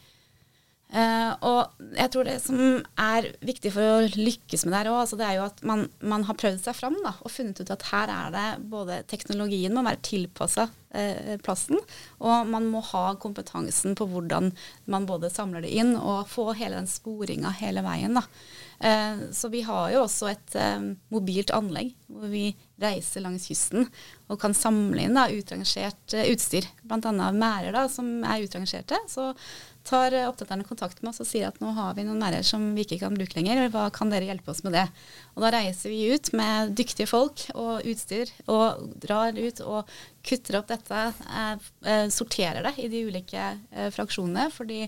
Uh, 0.89 1.35
og 1.45 1.83
jeg 1.93 2.09
tror 2.09 2.25
det 2.25 2.39
som 2.41 2.59
er 2.97 3.27
viktig 3.45 3.69
for 3.75 3.85
å 3.85 4.07
lykkes 4.09 4.63
med 4.65 4.73
det 4.73 4.79
her 4.79 4.87
òg, 4.89 5.03
altså 5.03 5.19
det 5.19 5.27
er 5.27 5.35
jo 5.37 5.43
at 5.45 5.61
man, 5.69 5.83
man, 6.01 6.25
har 6.25 6.37
prøvd 6.41 6.63
seg 6.63 6.73
fram 6.79 6.97
da, 7.05 7.11
og 7.21 7.29
funnet 7.29 7.61
ut 7.61 7.69
at 7.75 7.85
her 7.91 8.09
er 8.09 8.33
det 8.33 8.45
både 8.71 8.97
teknologien 9.11 9.75
må 9.77 9.83
være 9.85 10.01
tilpassa 10.07 10.65
uh, 10.65 11.35
plassen, 11.45 11.77
og 12.17 12.49
man 12.49 12.65
må 12.73 12.81
ha 12.89 13.03
kompetansen 13.21 13.93
på 13.99 14.09
hvordan 14.09 14.49
man 14.89 15.05
både 15.05 15.29
samler 15.29 15.67
det 15.67 15.75
inn 15.77 15.93
og 15.93 16.25
få 16.31 16.49
hele 16.57 16.81
den 16.81 16.89
sporinga 16.89 17.53
hele 17.61 17.85
veien. 17.85 18.17
da. 18.17 18.25
Uh, 18.81 19.29
så 19.35 19.53
vi 19.53 19.61
har 19.69 19.93
jo 19.93 20.07
også 20.07 20.33
et 20.33 20.57
mobilt 21.13 21.53
anlegg 21.53 21.93
hvor 22.09 22.31
vi 22.31 22.47
reiser 22.81 23.21
langs 23.21 23.45
kysten 23.45 23.85
og 24.31 24.39
kan 24.41 24.55
samle 24.57 25.03
inn 25.05 25.17
da, 25.19 25.29
utrangert 25.29 26.17
utstyr, 26.25 26.65
bl.a. 26.81 27.11
merder 27.29 27.85
som 27.93 28.23
er 28.25 28.47
utrangerte. 28.47 28.97
så 29.05 29.35
tar 29.89 30.15
oppdretterne 30.27 30.67
kontakt 30.67 31.01
med 31.01 31.11
oss 31.11 31.23
og 31.23 31.29
sier 31.29 31.49
at 31.49 31.59
nå 31.63 31.73
har 31.75 31.95
vi 31.97 32.05
noen 32.05 32.21
merder 32.21 32.45
som 32.45 32.69
vi 32.75 32.85
ikke 32.85 33.01
kan 33.01 33.17
bruke 33.17 33.37
lenger, 33.37 33.65
hva 33.73 33.87
kan 33.93 34.13
dere 34.13 34.29
hjelpe 34.29 34.53
oss 34.53 34.61
med 34.65 34.77
det? 34.77 34.85
Og 35.35 35.43
da 35.43 35.53
reiser 35.57 35.93
vi 35.93 36.13
ut 36.13 36.31
med 36.37 36.75
dyktige 36.77 37.09
folk 37.09 37.47
og 37.55 37.85
utstyr 37.89 38.31
og 38.47 38.91
drar 39.01 39.37
ut 39.37 39.63
og 39.65 39.89
kutter 40.25 40.59
opp 40.59 40.69
dette, 40.69 41.05
eh, 41.25 41.69
eh, 41.89 42.05
sorterer 42.13 42.69
det 42.69 42.75
i 42.83 42.91
de 42.91 43.05
ulike 43.09 43.45
eh, 43.71 43.89
fraksjonene. 43.95 44.49
fordi 44.53 44.83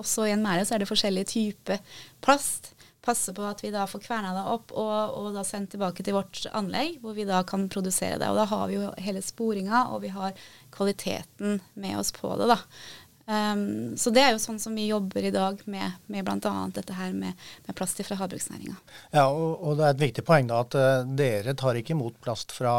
også 0.00 0.26
i 0.26 0.32
en 0.34 0.44
merde 0.44 0.68
er 0.72 0.82
det 0.82 0.88
forskjellige 0.88 1.32
typer 1.34 1.98
plast. 2.24 2.72
Passe 3.02 3.32
på 3.34 3.42
at 3.42 3.58
vi 3.64 3.72
da 3.74 3.82
får 3.90 4.04
kverna 4.04 4.30
det 4.36 4.42
opp 4.46 4.72
og, 4.78 5.16
og, 5.18 5.32
da 5.34 5.42
sendt 5.42 5.72
tilbake 5.74 6.04
til 6.06 6.14
vårt 6.14 6.44
anlegg, 6.54 7.00
hvor 7.02 7.16
vi 7.16 7.26
da 7.26 7.40
kan 7.42 7.64
produsere 7.72 8.20
det. 8.22 8.28
Og 8.30 8.38
da 8.38 8.44
har 8.46 8.68
vi 8.70 8.76
jo 8.76 8.92
hele 9.02 9.22
sporinga, 9.26 9.88
og 9.90 10.04
vi 10.04 10.12
har 10.14 10.36
kvaliteten 10.72 11.58
med 11.74 11.98
oss 11.98 12.14
på 12.14 12.30
det, 12.38 12.46
da. 12.52 12.60
Um, 13.32 13.96
så 13.96 14.10
det 14.12 14.20
er 14.20 14.34
jo 14.34 14.40
sånn 14.42 14.58
som 14.60 14.74
vi 14.76 14.88
jobber 14.90 15.24
i 15.24 15.30
dag 15.32 15.60
med, 15.70 15.94
med 16.12 16.26
bl.a. 16.26 16.52
dette 16.74 16.96
her 16.96 17.14
med, 17.16 17.38
med 17.64 17.76
plast 17.78 18.00
fra 18.04 18.18
havbruksnæringa. 18.18 18.74
Ja, 19.14 19.24
og, 19.30 19.62
og, 19.62 19.78
det 19.78 19.86
er 19.86 19.94
et 19.94 20.02
viktig 20.02 20.24
poeng 20.28 20.50
da 20.50 20.58
at 20.64 20.76
uh, 20.76 21.04
dere 21.16 21.54
tar 21.56 21.78
ikke 21.80 21.94
imot 21.96 22.18
plast 22.24 22.52
fra 22.52 22.74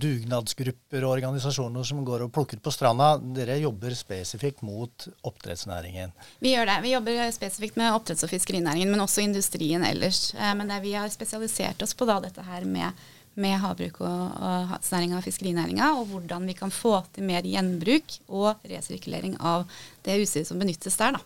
dugnadsgrupper 0.00 1.04
og 1.04 1.16
organisasjoner 1.18 1.84
som 1.84 2.04
går 2.06 2.24
og 2.24 2.32
plukker 2.36 2.62
på 2.64 2.72
stranda. 2.72 3.14
Dere 3.36 3.58
jobber 3.60 3.96
spesifikt 3.98 4.64
mot 4.64 5.08
oppdrettsnæringen. 5.26 6.14
Vi 6.40 6.54
gjør 6.54 6.70
det. 6.70 6.78
Vi 6.86 6.94
jobber 6.94 7.26
spesifikt 7.36 7.80
med 7.80 7.92
oppdretts- 7.92 8.24
og 8.24 8.32
fiskerinæringen, 8.32 8.94
men 8.94 9.04
også 9.04 9.26
industrien 9.26 9.84
ellers. 9.84 10.30
Uh, 10.38 10.54
men 10.56 10.72
vi 10.84 10.96
har 10.96 11.12
spesialisert 11.12 11.84
oss 11.84 11.92
på 11.98 12.08
da 12.08 12.22
dette 12.24 12.46
her 12.46 12.64
med 12.64 13.04
med 13.40 13.58
havbruk 13.62 14.00
og, 14.04 14.22
og 14.38 14.66
havsnæringa 14.72 15.18
og 15.18 15.26
fiskerinæringa, 15.26 15.92
og 15.98 16.10
hvordan 16.12 16.46
vi 16.50 16.56
kan 16.58 16.72
få 16.74 16.98
til 17.14 17.26
mer 17.28 17.46
gjenbruk 17.46 18.18
og 18.28 18.66
resirkulering 18.70 19.38
av 19.40 19.66
det 20.06 20.20
utstyret 20.22 20.50
som 20.50 20.60
benyttes 20.62 20.98
der. 21.00 21.18
Da. 21.18 21.22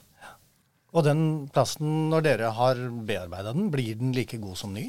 Og 0.96 1.04
den 1.04 1.20
plasten, 1.52 2.08
når 2.12 2.24
dere 2.24 2.54
har 2.56 2.80
bearbeida 3.08 3.52
den, 3.52 3.68
blir 3.72 3.98
den 3.98 4.14
like 4.16 4.40
god 4.40 4.56
som 4.56 4.72
ny? 4.76 4.88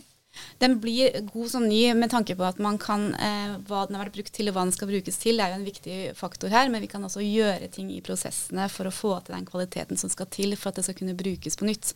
Den 0.62 0.78
blir 0.80 1.16
god 1.34 1.50
som 1.52 1.66
ny 1.68 1.82
med 1.98 2.12
tanke 2.14 2.36
på 2.38 2.46
at 2.46 2.60
man 2.62 2.78
kan, 2.80 3.10
eh, 3.16 3.56
hva 3.68 3.86
den 3.88 3.98
har 3.98 4.06
vært 4.06 4.20
brukt 4.20 4.34
til 4.36 4.50
og 4.50 4.56
hva 4.56 4.66
den 4.68 4.76
skal 4.76 4.92
brukes 4.92 5.18
til, 5.20 5.40
det 5.40 5.46
er 5.46 5.54
jo 5.54 5.60
en 5.60 5.68
viktig 5.68 5.98
faktor 6.16 6.54
her. 6.54 6.70
Men 6.70 6.84
vi 6.84 6.92
kan 6.92 7.04
også 7.04 7.24
gjøre 7.26 7.72
ting 7.74 7.92
i 7.92 8.02
prosessene 8.06 8.70
for 8.72 8.88
å 8.88 8.96
få 8.96 9.16
til 9.24 9.36
den 9.36 9.48
kvaliteten 9.50 10.00
som 10.00 10.12
skal 10.12 10.30
til 10.32 10.56
for 10.56 10.70
at 10.70 10.80
det 10.80 10.88
skal 10.88 11.00
kunne 11.02 11.18
brukes 11.20 11.60
på 11.60 11.68
nytt. 11.68 11.94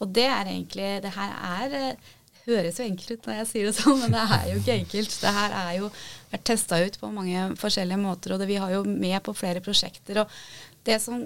Og 0.00 0.12
det 0.14 0.26
er 0.26 0.50
egentlig 0.50 1.02
Det 1.02 1.14
her 1.16 1.34
er 1.34 1.74
eh, 1.80 2.12
høres 2.48 2.80
jo 2.80 2.88
enkelt 2.88 3.14
ut 3.14 3.28
når 3.28 3.40
jeg 3.40 3.50
sier 3.50 3.68
det 3.68 3.76
sånn, 3.78 4.02
men 4.02 4.16
det 4.16 4.24
er 4.36 4.50
jo 4.50 4.58
ikke 4.60 4.76
enkelt. 4.80 5.16
Det 5.22 5.32
her 5.38 5.56
er 5.60 5.72
jo 5.78 5.88
vært 6.32 6.44
testa 6.50 6.80
ut 6.82 6.98
på 7.00 7.12
mange 7.14 7.46
forskjellige 7.60 8.02
måter, 8.02 8.34
og 8.34 8.42
det, 8.42 8.50
vi 8.50 8.60
har 8.60 8.74
jo 8.74 8.84
med 8.88 9.16
på 9.24 9.36
flere 9.36 9.64
prosjekter. 9.64 10.24
og 10.24 10.84
det 10.84 11.00
som 11.00 11.24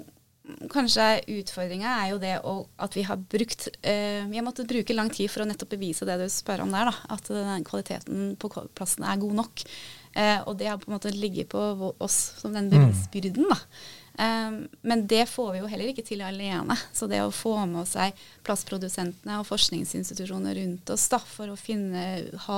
kanskje 0.71 1.05
er 1.05 1.25
utfordringa, 1.39 1.95
er 2.03 2.11
jo 2.13 2.19
det 2.21 2.35
at 2.41 2.97
vi 2.97 3.03
har 3.05 3.19
brukt 3.31 3.67
eh, 3.81 4.25
Vi 4.29 4.39
har 4.39 4.45
måttet 4.45 4.69
bruke 4.69 4.95
lang 4.95 5.11
tid 5.13 5.29
for 5.31 5.43
å 5.43 5.49
nettopp 5.49 5.75
bevise 5.75 6.07
det 6.07 6.17
du 6.21 6.25
spør 6.31 6.63
om 6.65 6.73
der, 6.73 6.89
da, 6.89 7.15
at 7.15 7.29
den 7.29 7.65
kvaliteten 7.67 8.35
på 8.39 8.51
plassen 8.77 9.05
er 9.05 9.21
god 9.21 9.35
nok. 9.43 9.65
Eh, 10.19 10.41
og 10.43 10.57
det 10.59 10.67
har 10.67 10.81
på 10.81 10.89
en 10.89 10.97
måte 10.97 11.13
ligget 11.15 11.49
på 11.53 11.93
oss 11.97 12.19
som 12.41 12.53
den 12.55 12.69
bevisbyrden. 12.73 13.47
da. 13.49 13.59
Um, 14.19 14.67
men 14.81 15.05
det 15.07 15.29
får 15.31 15.53
vi 15.53 15.59
jo 15.61 15.67
heller 15.71 15.89
ikke 15.93 16.03
til 16.03 16.19
alene. 16.25 16.75
Så 16.91 17.07
det 17.07 17.21
å 17.23 17.31
få 17.31 17.53
med 17.69 17.87
seg 17.87 18.17
plastprodusentene 18.43 19.37
og 19.39 19.47
forskningsinstitusjoner 19.47 20.57
rundt 20.59 20.91
oss 20.91 21.05
da, 21.13 21.21
for 21.23 21.53
å 21.53 21.55
finne 21.55 22.01
ha, 22.47 22.57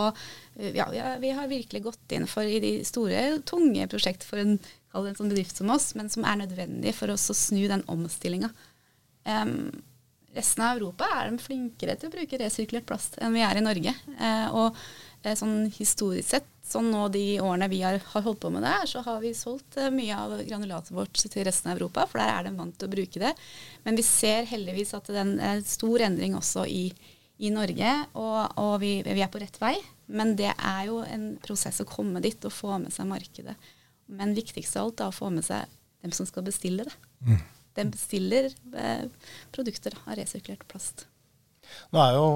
ja, 0.57 0.87
ja, 0.95 1.11
Vi 1.21 1.35
har 1.37 1.51
virkelig 1.51 1.83
gått 1.85 2.15
inn 2.17 2.25
for 2.29 2.49
i 2.49 2.57
de 2.63 2.71
store, 2.87 3.43
tunge 3.45 3.85
prosjekt 3.93 4.25
for 4.25 4.41
en, 4.41 4.57
en 4.57 5.19
sånn 5.19 5.29
bedrift 5.29 5.61
som 5.61 5.69
oss, 5.69 5.91
men 5.99 6.09
som 6.09 6.25
er 6.25 6.41
nødvendig 6.41 6.95
for 6.97 7.13
oss 7.13 7.29
å 7.29 7.37
snu 7.37 7.67
den 7.69 7.85
omstillinga. 7.85 8.49
Um, 9.29 9.69
resten 10.33 10.65
av 10.65 10.79
Europa 10.79 11.11
er 11.13 11.29
de 11.29 11.45
flinkere 11.45 11.93
til 11.99 12.09
å 12.09 12.15
bruke 12.15 12.41
resirkulert 12.41 12.89
plast 12.89 13.21
enn 13.21 13.37
vi 13.37 13.45
er 13.45 13.61
i 13.61 13.65
Norge. 13.67 13.93
Uh, 14.17 14.47
og 14.49 14.81
uh, 14.81 15.35
sånn 15.37 15.69
historisk 15.77 16.33
sett 16.33 16.49
sånn 16.65 16.91
nå 16.93 17.07
de 17.13 17.23
årene 17.43 17.67
vi 17.71 17.81
har, 17.83 17.97
har, 18.13 18.23
holdt 18.25 18.41
på 18.43 18.51
med 18.53 18.63
det, 18.65 18.75
så 18.91 19.01
har 19.05 19.21
vi 19.23 19.33
solgt 19.37 19.77
uh, 19.81 19.89
mye 19.93 20.17
av 20.17 20.35
granulatet 20.47 20.93
vårt 20.95 21.17
til 21.19 21.45
resten 21.47 21.71
av 21.71 21.79
Europa, 21.79 22.05
for 22.09 22.21
der 22.21 22.33
er 22.35 22.47
de 22.47 22.53
vant 22.57 22.77
til 22.77 22.89
å 22.89 22.93
bruke 22.93 23.23
det. 23.23 23.33
Men 23.85 23.97
vi 23.99 24.05
ser 24.05 24.47
heldigvis 24.49 24.93
at 24.97 25.09
det 25.11 25.19
er 25.23 25.33
en 25.55 25.65
stor 25.67 26.05
endring 26.07 26.37
også 26.37 26.65
i, 26.69 26.85
i 27.41 27.51
Norge, 27.53 27.95
og, 28.13 28.39
og 28.61 28.73
vi, 28.83 28.93
vi, 29.07 29.19
er 29.19 29.31
på 29.33 29.41
rett 29.41 29.59
vei. 29.61 29.75
Men 30.11 30.35
det 30.39 30.51
er 30.53 30.81
jo 30.89 31.01
en 31.07 31.31
prosess 31.43 31.81
å 31.83 31.87
komme 31.89 32.23
dit 32.23 32.47
og 32.47 32.53
få 32.53 32.77
med 32.83 32.93
seg 32.93 33.09
markedet. 33.09 33.55
Men 34.11 34.35
viktigst 34.35 34.75
av 34.77 34.89
alt 34.89 35.03
er 35.03 35.11
å 35.11 35.15
få 35.15 35.31
med 35.33 35.47
seg 35.47 35.69
dem 36.03 36.13
som 36.15 36.27
skal 36.27 36.45
bestille 36.45 36.85
det. 36.87 36.95
Mm. 37.23 37.41
De 37.77 37.85
bestiller 37.93 38.49
eh, 38.75 39.05
produkter 39.55 39.95
av 40.03 40.17
resirkulert 40.19 40.65
plast. 40.67 41.05
Nå 41.91 42.03
er 42.03 42.17
jo 42.17 42.27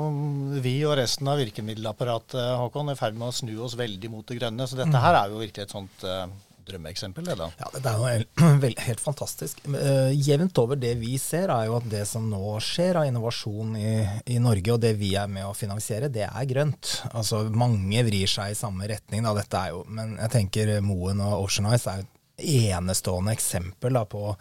vi 0.63 0.77
og 0.87 0.97
resten 0.99 1.29
av 1.31 1.39
virkemiddelapparatet 1.41 2.55
Håkon, 2.59 2.91
i 2.91 2.97
ferd 2.99 3.17
med 3.19 3.29
å 3.29 3.35
snu 3.35 3.53
oss 3.65 3.77
veldig 3.79 4.11
mot 4.11 4.27
det 4.27 4.39
grønne. 4.39 4.67
Så 4.67 4.79
dette 4.79 5.01
her 5.01 5.17
er 5.19 5.31
jo 5.31 5.41
virkelig 5.41 5.65
et 5.65 5.75
sånt 5.75 6.05
uh, 6.07 6.25
drømmeeksempel. 6.67 7.25
Det 7.29 7.37
da. 7.39 7.47
Ja, 7.61 7.69
det 7.73 7.93
er 7.93 8.23
jo 8.23 8.49
helt, 8.87 9.03
fantastisk. 9.03 9.61
Uh, 9.67 10.11
jevnt 10.11 10.59
over 10.61 10.79
det 10.79 10.95
vi 11.01 11.15
ser, 11.21 11.53
er 11.53 11.69
jo 11.69 11.77
at 11.79 11.87
det 11.91 12.03
som 12.09 12.27
nå 12.31 12.57
skjer 12.63 13.01
av 13.01 13.09
innovasjon 13.09 13.77
i, 13.79 13.93
i, 14.35 14.39
Norge, 14.43 14.75
og 14.75 14.81
det 14.83 14.95
vi 14.99 15.13
er 15.19 15.31
med 15.31 15.47
å 15.47 15.55
finansiere, 15.57 16.11
det 16.11 16.27
er 16.27 16.49
grønt. 16.49 16.97
Altså 17.13 17.45
Mange 17.51 18.03
vrir 18.07 18.31
seg 18.31 18.53
i 18.53 18.59
samme 18.59 18.89
retning. 18.91 19.23
Da. 19.25 19.35
Dette 19.39 19.61
er 19.61 19.75
jo, 19.75 19.85
men 19.87 20.17
jeg 20.19 20.35
tenker 20.39 20.75
Moen 20.85 21.23
og 21.23 21.45
Ocean 21.45 21.71
Eyes 21.71 21.87
er 21.91 22.03
jo 22.03 22.11
enestående 22.37 23.33
eksempel 23.35 23.93
da, 23.95 24.05
på 24.05 24.35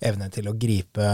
evne 0.00 0.30
til 0.32 0.48
å 0.50 0.56
gripe 0.58 1.12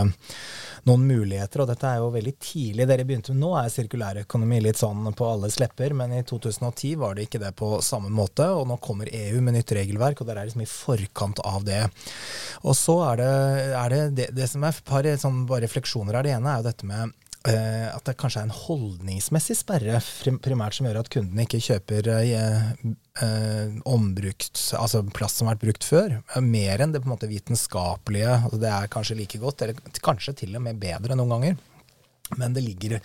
noen 0.87 1.07
muligheter. 1.09 1.63
Og 1.63 1.71
dette 1.71 1.89
er 1.91 2.01
jo 2.03 2.13
veldig 2.15 2.35
tidlig 2.43 2.87
dere 2.89 3.07
begynte 3.09 3.35
med. 3.35 3.43
Nå 3.43 3.53
er 3.59 3.73
sirkulærøkonomi 3.73 4.61
litt 4.65 4.81
sånn 4.81 5.11
på 5.17 5.29
alles 5.31 5.59
lepper, 5.63 5.97
men 5.99 6.15
i 6.17 6.23
2010 6.27 6.97
var 7.01 7.17
det 7.17 7.27
ikke 7.27 7.43
det 7.43 7.53
på 7.59 7.77
samme 7.85 8.13
måte. 8.13 8.49
Og 8.55 8.67
nå 8.71 8.79
kommer 8.85 9.11
EU 9.13 9.43
med 9.43 9.59
nytt 9.59 9.77
regelverk, 9.79 10.23
og 10.23 10.31
dere 10.31 10.45
er 10.45 10.51
liksom 10.51 10.65
i 10.67 10.71
forkant 10.71 11.43
av 11.47 11.67
det. 11.67 11.83
Og 12.65 12.77
så 12.79 12.99
er 13.11 13.23
det, 13.23 13.31
er 13.83 13.95
det, 13.95 14.03
det, 14.19 14.33
det 14.37 14.51
som 14.51 14.65
er 14.65 14.75
et 14.75 14.87
par 14.87 15.09
sånn, 15.23 15.45
refleksjoner 15.67 16.19
her. 16.19 16.27
Det 16.27 16.37
ene 16.37 16.53
er 16.53 16.63
jo 16.63 16.69
dette 16.71 16.89
med 16.89 17.15
at 17.53 18.07
det 18.09 18.17
kanskje 18.21 18.43
er 18.43 18.49
en 18.49 18.55
holdningsmessig 18.55 19.57
sperre 19.59 20.01
primært 20.43 20.77
som 20.77 20.89
gjør 20.89 21.01
at 21.03 21.11
kundene 21.13 21.47
ikke 21.47 21.63
kjøper 21.63 22.11
eh, 22.17 22.67
eh, 23.23 23.77
ombrukt, 23.89 24.61
altså 24.79 25.05
plast 25.15 25.41
som 25.41 25.51
har 25.51 25.57
vært 25.57 25.67
brukt 25.67 25.87
før, 25.87 26.19
mer 26.43 26.83
enn 26.83 26.95
det 26.95 27.03
på 27.05 27.11
en 27.11 27.15
måte 27.15 27.31
vitenskapelige. 27.31 28.35
Altså 28.43 28.61
det 28.63 28.73
er 28.73 28.93
kanskje 28.93 29.19
like 29.21 29.41
godt, 29.43 29.67
eller 29.67 30.03
kanskje 30.03 30.37
til 30.43 30.59
og 30.59 30.67
med 30.67 30.83
bedre 30.83 31.19
noen 31.19 31.35
ganger. 31.37 31.65
Men 32.35 32.57
det 32.57 32.65
ligger 32.65 32.99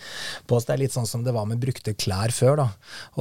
på 0.46 0.56
oss. 0.56 0.66
Det 0.66 0.74
er 0.74 0.80
litt 0.82 0.94
sånn 0.94 1.06
som 1.06 1.22
det 1.22 1.34
var 1.34 1.46
med 1.46 1.60
brukte 1.62 1.94
klær 1.94 2.34
før. 2.34 2.56
da. 2.58 2.68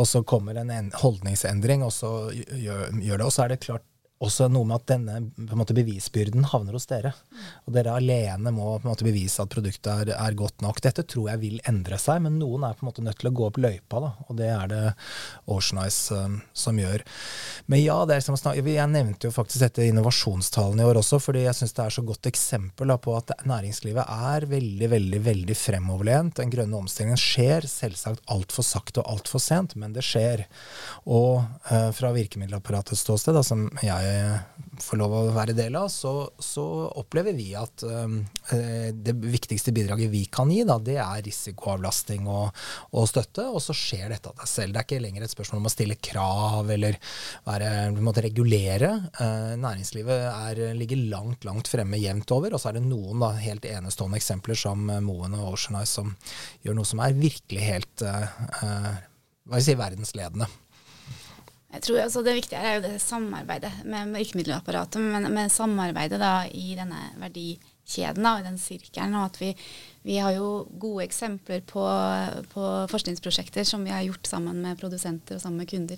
Og 0.02 0.08
så 0.10 0.24
kommer 0.26 0.58
en 0.58 0.90
holdningsendring, 0.98 1.84
og 1.86 1.94
så 1.94 2.32
gjør, 2.34 2.88
gjør 2.98 3.22
det. 3.22 3.28
Og 3.28 3.36
så 3.36 3.46
er 3.46 3.54
det 3.54 3.62
klart 3.68 3.86
også 4.22 4.48
noe 4.52 4.68
med 4.70 4.78
at 4.78 4.90
denne 4.92 5.58
måte, 5.58 5.76
bevisbyrden 5.76 6.46
havner 6.52 6.76
hos 6.78 6.86
dere. 6.90 7.14
Og 7.66 7.74
dere 7.74 7.96
alene 7.98 8.54
må 8.54 8.76
måte, 8.86 9.06
bevise 9.08 9.42
at 9.42 9.52
produktet 9.54 9.90
er, 9.92 10.14
er, 10.14 10.38
godt 10.38 10.62
nok. 10.62 10.82
Dette 10.84 11.06
tror 11.10 11.32
jeg 11.32 11.42
vil 11.42 11.62
endre 11.70 11.98
seg, 12.02 12.22
men 12.26 12.38
noen 12.40 12.66
er 12.68 12.78
på 12.78 12.86
en 12.86 12.92
måte 12.92 13.06
nødt 13.06 13.18
til 13.22 13.32
å 13.32 13.34
gå 13.40 13.48
opp 13.48 13.58
løypa. 13.62 14.02
Da, 14.04 14.12
og 14.28 14.38
det 14.38 14.50
er 14.54 14.70
det 14.72 14.82
Oceanize 15.52 16.18
um, 16.18 16.38
som 16.54 16.78
gjør. 16.82 17.06
Men 17.72 17.82
ja, 17.82 17.98
det 18.06 18.18
er 18.18 18.26
som 18.26 18.38
jeg 18.52 18.92
nevnte 18.92 19.30
jo 19.30 19.34
faktisk 19.34 19.64
dette 19.64 19.88
innovasjonstallene 19.90 20.86
i 20.86 20.90
år 20.92 21.02
også, 21.02 21.22
fordi 21.22 21.46
jeg 21.48 21.58
syns 21.58 21.76
det 21.78 21.86
er 21.88 21.98
så 21.98 22.06
godt 22.06 22.30
eksempel 22.30 22.94
da, 22.94 23.00
på 23.02 23.16
at 23.18 23.34
næringslivet 23.50 24.06
er 24.06 24.48
veldig, 24.52 24.92
veldig, 24.94 25.24
veldig 25.26 25.58
fremoverlent. 25.58 26.38
Den 26.38 26.54
grønne 26.54 26.78
omstillingen 26.78 27.20
skjer 27.20 27.66
selvsagt 27.70 28.22
altfor 28.32 28.66
sakte 28.66 29.02
og 29.02 29.18
altfor 29.18 29.42
sent, 29.42 29.76
men 29.82 29.98
det 29.98 30.06
skjer. 30.06 30.46
Og 31.10 31.42
uh, 31.72 31.90
fra 31.98 32.14
virkemiddelapparatets 32.14 33.02
ståsted, 33.02 33.38
da, 33.38 33.46
som 33.46 33.66
jeg 33.82 34.11
får 34.82 35.00
lov 35.00 35.14
å 35.14 35.22
være 35.36 35.56
del 35.56 35.76
av, 35.78 35.88
så, 35.94 36.14
så 36.42 36.64
opplever 36.98 37.36
vi 37.38 37.52
at 37.58 37.84
eh, 37.86 38.90
det 38.96 39.14
viktigste 39.20 39.74
bidraget 39.76 40.12
vi 40.12 40.24
kan 40.34 40.50
gi, 40.52 40.64
da, 40.68 40.78
det 40.82 40.98
er 41.04 41.24
risikoavlasting 41.26 42.28
og, 42.30 42.50
og, 42.92 43.06
støtte. 43.10 43.46
Og 43.52 43.62
så 43.64 43.76
skjer 43.78 44.14
dette 44.14 44.32
av 44.32 44.40
deg 44.42 44.50
selv. 44.50 44.74
Det 44.74 44.82
er 44.82 44.88
ikke 44.88 45.02
lenger 45.04 45.26
et 45.26 45.34
spørsmål 45.34 45.62
om 45.62 45.70
å 45.70 45.74
stille 45.74 46.00
krav 46.02 46.72
eller 46.74 46.98
være, 47.48 47.72
måtte 48.02 48.26
regulere. 48.26 48.92
Eh, 49.12 49.54
næringslivet 49.62 50.26
er, 50.32 50.64
ligger 50.78 51.06
langt, 51.14 51.46
langt 51.48 51.72
fremme 51.72 52.02
jevnt 52.02 52.36
over. 52.36 52.56
Og 52.56 52.64
så 52.64 52.72
er 52.72 52.80
det 52.80 52.88
noen 52.88 53.22
da, 53.24 53.34
helt 53.42 53.68
enestående 53.70 54.22
eksempler 54.22 54.60
som 54.60 54.90
Moen 55.06 55.38
og 55.38 55.54
Ocean 55.54 55.80
Eyes 55.82 55.94
som 56.00 56.16
gjør 56.66 56.80
noe 56.80 56.88
som 56.88 57.02
er 57.04 57.18
virkelig 57.18 57.62
helt 57.66 58.04
uh, 58.06 58.28
hva 58.62 59.60
skal 59.60 59.66
si, 59.66 59.78
verdensledende. 59.80 60.48
Jeg 61.72 61.86
tror 61.86 62.02
altså 62.04 62.22
Det 62.24 62.36
viktige 62.36 62.60
er 62.60 62.74
jo 62.76 62.82
det 62.84 63.02
samarbeidet 63.02 63.72
med 63.88 64.12
virkemiddelapparatet, 64.18 65.02
men 65.02 65.30
med 65.34 65.52
samarbeidet 65.52 66.20
da 66.20 66.34
i 66.52 66.74
denne 66.76 67.00
verdikjeden 67.22 68.28
og 68.28 68.42
i 68.42 68.48
den 68.50 68.58
sirkelen. 68.60 69.16
og 69.16 69.30
at 69.30 69.40
vi, 69.40 69.54
vi, 70.04 70.18
har 70.18 70.36
jo 70.36 70.68
gode 70.80 71.06
eksempler 71.06 71.62
på, 71.62 71.86
på, 72.52 72.66
forskningsprosjekter 72.92 73.64
som 73.64 73.86
vi 73.88 73.94
har 73.96 74.04
gjort 74.04 74.28
sammen 74.28 74.62
med 74.62 74.80
produsenter 74.80 75.36
og 75.36 75.42
sammen 75.42 75.64
med 75.64 75.72
kunder. 75.72 75.98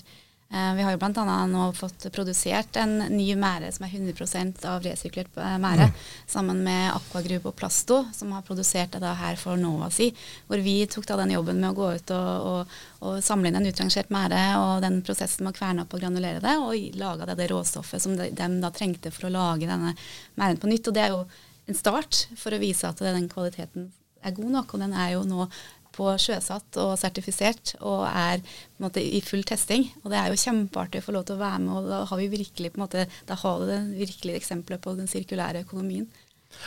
Eh, 0.54 0.74
vi 0.76 0.84
har 0.86 0.92
jo 0.94 1.00
bl.a. 1.02 1.46
nå 1.50 1.64
fått 1.74 2.06
produsert 2.14 2.78
en 2.78 3.00
ny 3.10 3.26
mære 3.42 3.72
som 3.74 3.88
er 3.88 3.96
100 3.98 4.68
av 4.70 4.84
resirkulert 4.86 5.40
eh, 5.42 5.56
mære, 5.58 5.88
mm. 5.90 6.04
sammen 6.30 6.60
med 6.62 6.92
Aquagroup 6.94 7.48
og 7.50 7.56
Plasto, 7.58 8.04
som 8.14 8.36
har 8.36 8.46
produsert 8.46 8.94
det 8.94 9.02
da 9.02 9.16
her 9.18 9.40
for 9.42 9.58
Nova 9.58 9.90
si. 9.90 10.12
Hvor 10.46 10.62
vi 10.62 10.76
tok 10.86 11.08
da 11.10 11.18
den 11.24 11.34
jobben 11.34 11.58
med 11.58 11.72
å 11.72 11.80
gå 11.80 11.90
ut 11.96 12.14
og, 12.14 12.52
og, 12.52 12.78
og 13.02 13.18
samle 13.26 13.50
inn 13.50 13.58
en 13.58 13.72
utrangert 13.72 14.14
mære 14.14 14.44
og 14.60 14.86
den 14.86 15.02
prosessen 15.08 15.48
med 15.48 15.56
å 15.56 15.58
kverne 15.58 15.88
opp 15.88 15.98
og 15.98 16.06
granulere 16.06 16.44
det, 16.44 16.54
og 16.62 17.02
laga 17.02 17.32
det, 17.32 17.40
det 17.42 17.50
råstoffet 17.50 18.06
som 18.06 18.14
de, 18.20 18.30
de, 18.30 18.52
da 18.62 18.70
trengte 18.76 19.10
for 19.16 19.32
å 19.32 19.34
lage 19.34 19.66
denne 19.66 19.96
mæren 20.38 20.62
på 20.62 20.70
nytt. 20.70 20.92
Og 20.92 20.94
det 20.94 21.08
er 21.08 21.16
jo 21.16 21.24
en 21.66 21.82
start 21.82 22.28
for 22.38 22.54
å 22.54 22.62
vise 22.62 22.86
at 22.86 23.02
den 23.02 23.26
kvaliteten 23.32 23.90
er 24.22 24.38
god 24.38 24.54
nok. 24.60 24.78
Og 24.78 24.86
den 24.86 24.94
er 24.94 25.16
jo 25.16 25.26
nå 25.26 25.50
på 25.94 26.10
sjøsatt 26.22 26.80
og 26.82 26.96
sertifisert 27.00 27.76
og 27.82 28.06
er 28.10 28.42
måte 28.84 29.04
i 29.04 29.22
full 29.26 29.46
testing. 29.48 29.88
Og 30.04 30.12
det 30.14 30.20
er 30.20 30.32
jo 30.32 30.42
kjempeartig 30.44 31.04
å 31.04 31.08
få 31.08 31.16
lov 31.18 31.28
til 31.30 31.38
å 31.38 31.44
være 31.44 31.62
med, 31.66 31.76
og 31.78 31.92
da 31.92 32.02
har 32.10 32.22
vi 32.22 32.32
virkelig 32.34 32.74
måte, 32.82 33.08
da 33.30 33.38
har 33.44 33.70
det 33.70 33.80
virkelig 34.00 34.42
eksempelet 34.42 34.84
på 34.84 34.98
den 34.98 35.10
sirkulære 35.12 35.64
økonomien. 35.68 36.10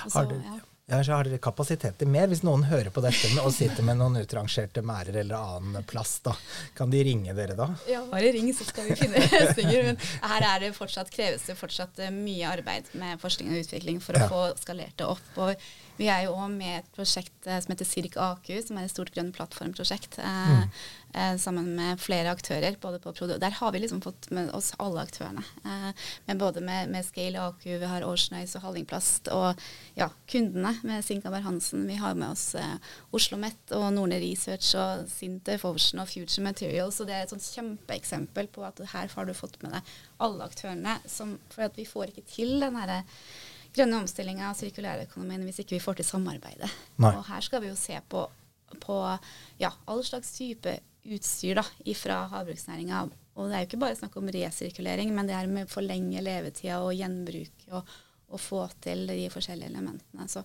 Så, 0.07 0.19
har, 0.19 0.31
du, 0.31 0.39
ja. 0.43 0.59
Ja, 0.87 1.01
har 1.03 1.27
dere 1.27 1.41
kapasitet 1.43 1.97
til 1.99 2.07
mer? 2.15 2.29
Hvis 2.31 2.45
noen 2.47 2.63
hører 2.69 2.93
på 2.95 3.03
dette 3.03 3.33
og 3.43 3.51
sitter 3.55 3.83
med 3.83 3.99
noen 3.99 4.21
utrangerte 4.21 4.85
merder 4.87 5.17
eller 5.25 5.57
annen 5.59 5.87
plast, 5.89 6.21
da, 6.29 6.35
kan 6.79 6.93
de 6.93 7.01
ringe 7.09 7.35
dere 7.35 7.57
da? 7.59 7.73
Ja, 7.91 8.05
bare 8.07 8.31
ring, 8.37 8.53
så 8.55 8.63
skal 8.69 8.87
vi 8.87 8.95
finne 9.01 9.19
løsninger. 9.33 9.89
Men 9.89 9.99
her 10.31 10.47
er 10.53 10.63
det 10.63 10.71
fortsatt, 10.77 11.11
kreves 11.11 11.49
det 11.51 11.59
fortsatt 11.59 11.99
eh, 12.07 12.15
mye 12.15 12.53
arbeid 12.53 12.93
med 13.03 13.19
forskning 13.19 13.51
og 13.51 13.65
utvikling 13.65 13.99
for 14.05 14.15
å 14.15 14.23
ja. 14.23 14.31
få 14.31 14.45
skalert 14.63 14.95
det 15.03 15.11
opp. 15.11 15.27
Og 15.43 15.67
vi 15.97 16.09
er 16.13 16.27
jo 16.27 16.37
òg 16.37 16.53
med 16.53 16.81
et 16.81 16.89
prosjekt 16.97 17.47
eh, 17.49 17.59
som 17.63 17.73
heter 17.73 17.89
Sirk 17.89 18.17
Aku, 18.21 18.55
som 18.65 18.77
er 18.77 18.87
et 18.87 18.93
stort 18.93 19.13
grønn 19.15 19.33
plattformprosjekt. 19.37 20.19
Eh, 20.21 20.51
mm. 20.53 20.75
eh, 21.17 21.37
sammen 21.41 21.71
med 21.79 22.03
flere 22.03 22.33
aktører. 22.35 22.77
Der 22.77 23.57
har 23.59 23.73
vi 23.73 23.81
liksom 23.81 24.03
fått 24.05 24.29
med 24.37 24.53
oss 24.57 24.73
alle 24.83 25.07
aktørene. 25.07 25.45
Eh, 25.65 26.05
men 26.29 26.43
både 26.43 26.61
med, 26.65 26.93
med, 26.93 27.07
Scale 27.07 27.41
Aku, 27.41 27.71
vi 27.71 27.91
har 27.91 28.05
Årsnøys 28.05 28.57
og 28.59 28.67
Hallingplast. 28.67 29.33
Og 29.33 29.67
ja, 29.97 30.11
kundene 30.29 30.75
med 30.87 31.05
Sinkaberg 31.07 31.49
Hansen. 31.49 31.87
Vi 31.89 31.99
har 32.03 32.19
med 32.19 32.35
oss 32.35 32.51
eh, 32.61 32.77
Oslo 33.17 33.41
Met 33.41 33.77
og 33.77 33.89
Norne 33.97 34.21
Research 34.23 34.75
og 34.77 35.09
Sintef 35.13 35.65
Ocean 35.69 36.05
og 36.05 36.13
Future 36.13 36.45
Materials. 36.45 37.01
Og 37.01 37.09
det 37.09 37.17
er 37.17 37.27
et 37.27 37.35
sånt 37.35 37.51
kjempeeksempel 37.57 38.53
på 38.53 38.67
at 38.69 38.85
her 38.93 39.13
har 39.17 39.29
du 39.29 39.37
fått 39.37 39.59
med 39.65 39.79
deg 39.79 39.97
alle 40.23 40.49
aktørene. 40.49 41.01
Som, 41.09 41.39
for 41.53 41.71
at 41.71 41.77
vi 41.81 41.89
får 41.89 42.13
ikke 42.13 42.29
til 42.37 42.59
den 42.61 42.77
herre 42.77 43.03
grønne 43.77 44.01
omstillinga 44.03 44.51
av 44.51 44.59
sirkulærøkonomien 44.59 45.45
hvis 45.47 45.63
ikke 45.63 45.77
vi 45.77 45.85
får 45.85 46.01
til 46.01 46.09
samarbeidet. 46.09 46.71
Nei. 47.03 47.13
Og 47.15 47.25
her 47.29 47.45
skal 47.45 47.63
vi 47.65 47.71
jo 47.71 47.79
se 47.79 47.99
på, 48.11 48.25
på 48.83 48.99
ja, 49.61 49.73
all 49.87 50.03
slags 50.07 50.33
type 50.37 50.79
utstyr 51.07 51.61
da, 51.61 51.65
fra 51.99 52.23
havbruksnæringa. 52.33 53.05
Og 53.37 53.51
det 53.51 53.57
er 53.57 53.65
jo 53.65 53.69
ikke 53.69 53.83
bare 53.83 53.99
snakk 53.99 54.17
om 54.19 54.31
resirkulering, 54.33 55.13
men 55.15 55.29
det 55.29 55.37
er 55.37 55.51
med 55.51 55.69
å 55.69 55.73
forlenge 55.73 56.25
levetida 56.25 56.81
og 56.85 56.95
gjenbruk 56.97 57.67
og, 57.77 57.93
og, 58.31 58.41
få 58.41 58.63
til 58.83 59.05
de 59.11 59.27
forskjellige 59.33 59.71
elementene. 59.75 60.29
Så 60.33 60.43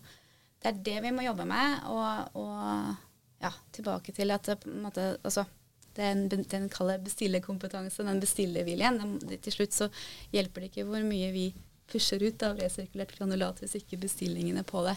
det 0.61 0.73
er 0.73 0.83
det 0.89 0.97
vi 1.07 1.13
må 1.15 1.25
jobbe 1.25 1.47
med. 1.49 1.87
Og, 1.93 2.37
og 2.43 3.41
ja, 3.41 3.53
tilbake 3.73 4.13
til 4.15 4.35
at 4.35 4.51
det, 4.51 4.59
måte, 4.83 5.07
altså, 5.23 5.47
den, 5.95 6.27
den 6.29 6.67
kaller 6.71 7.01
bestillerkompetanse, 7.03 8.05
den 8.07 8.21
bestillerviljen. 8.21 9.01
Til 9.31 9.55
slutt 9.55 9.75
så 9.75 9.89
hjelper 10.35 10.65
det 10.65 10.71
ikke 10.73 10.87
hvor 10.91 11.07
mye 11.07 11.31
vi 11.33 11.47
pusher 11.91 12.23
ut 12.23 12.45
av 12.47 12.59
resirkulert 12.61 13.13
granulat 13.17 13.59
hvis 13.61 13.77
ikke 13.81 13.99
bestillingene 14.01 14.63
på 14.67 14.85
det 14.87 14.95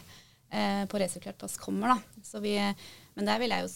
eh, 0.50 0.84
på 0.90 1.00
resirkulert 1.00 1.40
plast 1.40 1.60
kommer. 1.62 1.94
Da. 1.94 2.38
Vi, 2.44 2.54
men 3.18 3.28
der 3.28 3.42
vil 3.42 3.54
jeg 3.54 3.66
jo 3.66 3.74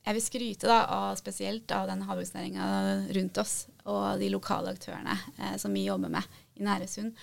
jeg 0.00 0.16
vil 0.16 0.24
skryte 0.24 0.68
da, 0.70 0.78
av, 0.88 1.16
spesielt 1.20 1.72
av 1.76 1.88
den 1.90 2.06
havbruksnæringa 2.08 2.66
rundt 3.12 3.40
oss 3.42 3.66
og 3.84 4.20
de 4.20 4.30
lokale 4.32 4.72
aktørene 4.72 5.16
eh, 5.36 5.56
som 5.60 5.74
vi 5.76 5.84
jobber 5.84 6.12
med 6.12 6.38
i 6.56 6.64
Næresund. 6.64 7.18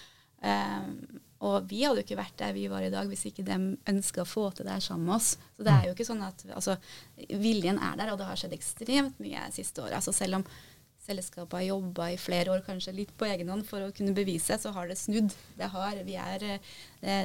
Eh, 0.46 0.92
og 1.46 1.68
vi 1.70 1.84
hadde 1.84 2.02
jo 2.02 2.06
ikke 2.06 2.18
vært 2.18 2.38
der 2.40 2.54
vi 2.56 2.66
var 2.70 2.86
i 2.86 2.94
dag 2.94 3.10
hvis 3.10 3.28
ikke 3.30 3.46
de 3.46 3.58
ønska 3.90 4.24
å 4.24 4.30
få 4.30 4.48
til 4.56 4.66
det 4.66 4.74
her 4.74 4.86
sammen 4.86 5.10
med 5.10 5.18
oss. 5.18 5.36
Så 5.58 5.66
det 5.66 5.74
er 5.74 5.86
jo 5.88 5.94
ikke 5.94 6.08
sånn 6.08 6.24
at 6.26 6.46
altså, 6.50 6.78
Viljen 7.28 7.82
er 7.82 8.00
der, 8.00 8.14
og 8.14 8.22
det 8.22 8.30
har 8.30 8.40
skjedd 8.40 8.56
ekstremt 8.58 9.22
mye 9.22 9.46
siste 9.54 9.84
året. 9.84 10.00
Altså, 10.00 10.14
selv 10.18 10.40
om 10.40 10.48
selskapet 11.08 11.56
har 11.60 11.66
jobba 11.70 12.10
i 12.12 12.20
flere 12.20 12.52
år, 12.54 12.64
kanskje 12.66 12.94
litt 12.96 13.14
på 13.18 13.28
egen 13.30 13.50
hånd, 13.52 13.66
for 13.68 13.84
å 13.84 13.94
kunne 13.96 14.16
bevise, 14.18 14.58
så 14.60 14.74
har 14.76 14.90
det 14.90 14.98
snudd. 15.00 15.34
Det, 15.58 15.70
har, 15.72 16.02
er, 16.04 16.44
det, 16.44 16.60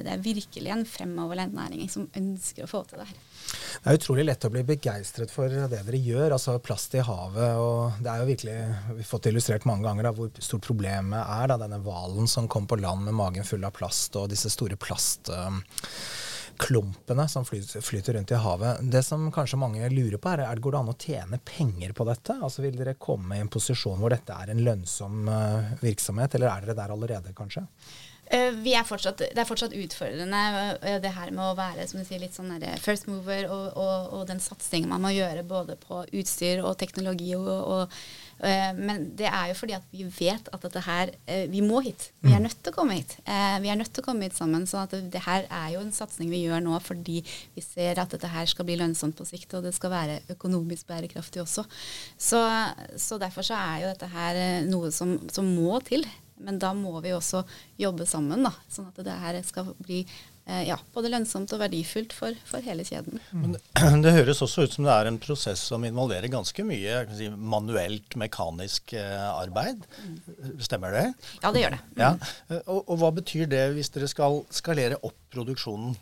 det 0.07 0.13
er 0.13 0.23
virkelig 0.23 0.73
en 0.75 0.85
fremoverlent 0.89 1.57
næring 1.57 1.91
som 1.93 2.09
ønsker 2.19 2.67
å 2.67 2.71
få 2.71 2.85
til 2.89 3.03
det 3.03 3.09
her. 3.11 3.21
Det 3.83 3.91
er 3.91 3.99
utrolig 3.99 4.27
lett 4.29 4.47
å 4.47 4.53
bli 4.55 4.65
begeistret 4.69 5.33
for 5.35 5.51
det 5.51 5.69
dere 5.73 6.01
gjør. 6.01 6.37
altså 6.37 6.57
Plast 6.63 6.95
i 6.95 7.05
havet. 7.05 7.57
og 7.59 8.03
Det 8.03 8.13
er 8.13 8.23
jo 8.23 8.29
virkelig, 8.31 8.59
vi 8.93 9.01
har 9.01 9.11
fått 9.11 9.31
illustrert 9.33 9.67
mange 9.69 9.89
ganger 9.89 10.09
da, 10.09 10.15
hvor 10.17 10.31
stort 10.39 10.69
problemet 10.69 11.23
er. 11.23 11.49
da, 11.51 11.59
Denne 11.65 11.83
hvalen 11.83 12.31
som 12.31 12.51
kom 12.51 12.69
på 12.71 12.79
land 12.81 13.09
med 13.09 13.19
magen 13.19 13.49
full 13.49 13.65
av 13.67 13.75
plast, 13.77 14.19
og 14.21 14.31
disse 14.33 14.53
store 14.53 14.79
plast... 14.81 15.33
Uh, 15.33 15.59
klumpene 16.59 17.27
som 17.29 17.45
flyter 17.45 18.13
rundt 18.17 18.31
i 18.31 18.41
havet. 18.41 18.83
Det 18.93 19.03
som 19.07 19.27
kanskje 19.33 19.59
mange 19.61 19.89
lurer 19.93 20.19
på, 20.19 20.33
er, 20.33 20.45
er 20.47 20.59
det 20.59 20.65
går 20.65 20.77
det 20.77 20.81
an 20.81 20.93
å 20.93 20.97
tjene 20.99 21.41
penger 21.47 21.93
på 21.97 22.07
dette? 22.09 22.39
Altså 22.43 22.65
Vil 22.65 22.79
dere 22.79 22.97
komme 23.01 23.37
i 23.37 23.43
en 23.45 23.51
posisjon 23.53 24.01
hvor 24.01 24.15
dette 24.15 24.37
er 24.37 24.53
en 24.53 24.65
lønnsom 24.65 25.29
uh, 25.29 25.75
virksomhet, 25.83 26.39
eller 26.39 26.53
er 26.53 26.67
dere 26.67 26.79
der 26.79 26.95
allerede, 26.97 27.35
kanskje? 27.37 27.65
Uh, 28.33 28.57
er 28.73 28.89
fortsatt, 28.89 29.25
det 29.35 29.43
er 29.43 29.49
fortsatt 29.49 29.77
utfordrende, 29.77 30.43
uh, 30.83 30.99
det 31.05 31.15
her 31.17 31.33
med 31.35 31.47
å 31.51 31.55
være 31.59 31.89
sier, 31.91 32.21
litt 32.23 32.37
sånn 32.37 32.53
first 32.81 33.09
mover, 33.11 33.49
og, 33.53 33.73
og, 33.77 34.13
og 34.19 34.27
den 34.31 34.43
satsingen 34.43 34.93
man 34.93 35.05
må 35.05 35.15
gjøre 35.17 35.47
både 35.47 35.79
på 35.81 36.05
utstyr 36.11 36.65
og 36.65 36.79
teknologi 36.81 37.35
og, 37.39 37.49
og 37.49 37.89
Eh, 37.89 38.22
men 38.75 39.05
det 39.19 39.29
er 39.29 39.51
jo 39.53 39.57
fordi 39.59 39.77
at 39.77 39.85
vi 39.95 40.07
vet 40.17 40.49
at 40.51 40.65
dette 40.65 40.83
her 40.83 41.13
eh, 41.31 41.45
Vi 41.51 41.61
må 41.63 41.79
hit. 41.85 42.09
Vi 42.23 42.33
er 42.33 42.41
mm. 42.41 42.47
nødt 42.49 42.59
til 42.59 42.73
å 42.73 42.77
komme 42.77 42.97
hit. 42.99 43.15
Eh, 43.23 43.59
vi 43.63 43.71
er 43.71 43.79
nødt 43.79 43.93
til 43.95 44.03
å 44.03 44.07
komme 44.09 44.27
hit 44.27 44.39
sammen. 44.39 44.67
Så 44.67 44.81
at 44.83 44.97
det 45.13 45.23
her 45.27 45.47
er 45.47 45.69
jo 45.77 45.83
en 45.85 45.95
satsing 45.95 46.31
vi 46.33 46.43
gjør 46.45 46.65
nå 46.65 46.79
fordi 46.83 47.21
vi 47.23 47.65
ser 47.65 48.01
at 48.03 48.11
dette 48.15 48.31
her 48.33 48.49
skal 48.51 48.67
bli 48.67 48.79
lønnsomt 48.81 49.17
på 49.19 49.27
sikt, 49.29 49.55
og 49.55 49.67
det 49.67 49.75
skal 49.77 49.95
være 49.95 50.19
økonomisk 50.35 50.91
bærekraftig 50.91 51.45
også. 51.45 51.67
Så, 52.19 52.43
så 52.99 53.21
derfor 53.23 53.47
så 53.47 53.59
er 53.59 53.85
jo 53.85 53.93
dette 53.93 54.11
her 54.11 54.43
noe 54.67 54.91
som, 54.95 55.17
som 55.31 55.47
må 55.47 55.79
til. 55.87 56.07
Men 56.43 56.61
da 56.63 56.73
må 56.77 56.95
vi 57.05 57.15
også 57.17 57.45
jobbe 57.81 58.07
sammen, 58.09 58.45
da, 58.47 58.53
sånn 58.73 58.91
at 58.91 59.01
det 59.07 59.19
her 59.23 59.41
skal 59.47 59.73
bli 59.83 60.03
Eh, 60.45 60.65
ja, 60.67 60.75
både 60.95 61.11
lønnsomt 61.13 61.53
og 61.55 61.61
verdifullt 61.63 62.15
for, 62.17 62.35
for 62.49 62.65
hele 62.67 62.83
kjeden. 62.87 63.21
Men 63.31 63.55
det 64.05 64.15
høres 64.17 64.43
også 64.43 64.67
ut 64.67 64.75
som 64.75 64.89
det 64.89 64.95
er 64.95 65.11
en 65.11 65.21
prosess 65.23 65.63
som 65.71 65.85
involverer 65.87 66.33
ganske 66.33 66.65
mye 66.67 67.05
si, 67.15 67.29
manuelt, 67.31 68.17
mekanisk 68.19 68.97
eh, 68.99 69.29
arbeid. 69.31 69.87
Stemmer 70.63 70.97
det? 70.99 71.05
Ja, 71.45 71.53
det 71.55 71.63
gjør 71.63 71.77
det. 71.77 71.83
Ja. 72.01 72.15
Eh, 72.49 72.63
og, 72.65 72.81
og, 72.81 72.97
hva 73.03 73.13
betyr 73.21 73.47
det 73.53 73.69
hvis 73.77 73.93
dere 73.95 74.11
skal 74.11 74.43
skalere 74.51 74.99
opp 75.07 75.19
produksjonen? 75.33 75.95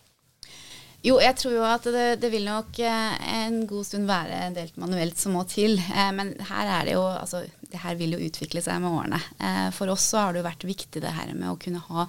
Jo, 1.01 1.15
jeg 1.23 1.33
tror 1.41 1.55
jo 1.55 1.63
at 1.65 1.87
det, 1.89 2.07
det, 2.21 2.29
vil 2.29 2.45
nok 2.45 2.77
en 2.85 3.63
god 3.69 3.87
stund 3.89 4.05
være 4.09 4.41
en 4.51 4.57
del 4.59 4.73
manuelt 4.81 5.17
som 5.17 5.33
må 5.33 5.47
til. 5.49 5.79
men 6.13 6.35
her 6.51 6.73
er 6.75 6.91
det 6.91 6.97
jo 6.99 7.07
altså, 7.09 7.41
det 7.73 7.81
her 7.81 7.97
vil 7.97 8.19
jo 8.19 8.27
utvikle 8.27 8.61
seg 8.61 8.83
med 8.85 8.93
årene. 8.93 9.21
for 9.73 9.89
oss 9.89 10.11
så 10.13 10.27
har 10.27 10.35
det 10.35 10.43
jo 10.43 10.51
vært 10.51 10.69
viktig 10.69 11.01
det 11.01 11.15
her 11.17 11.33
med 11.33 11.49
å 11.49 11.57
kunne 11.61 11.81
ha 11.87 12.05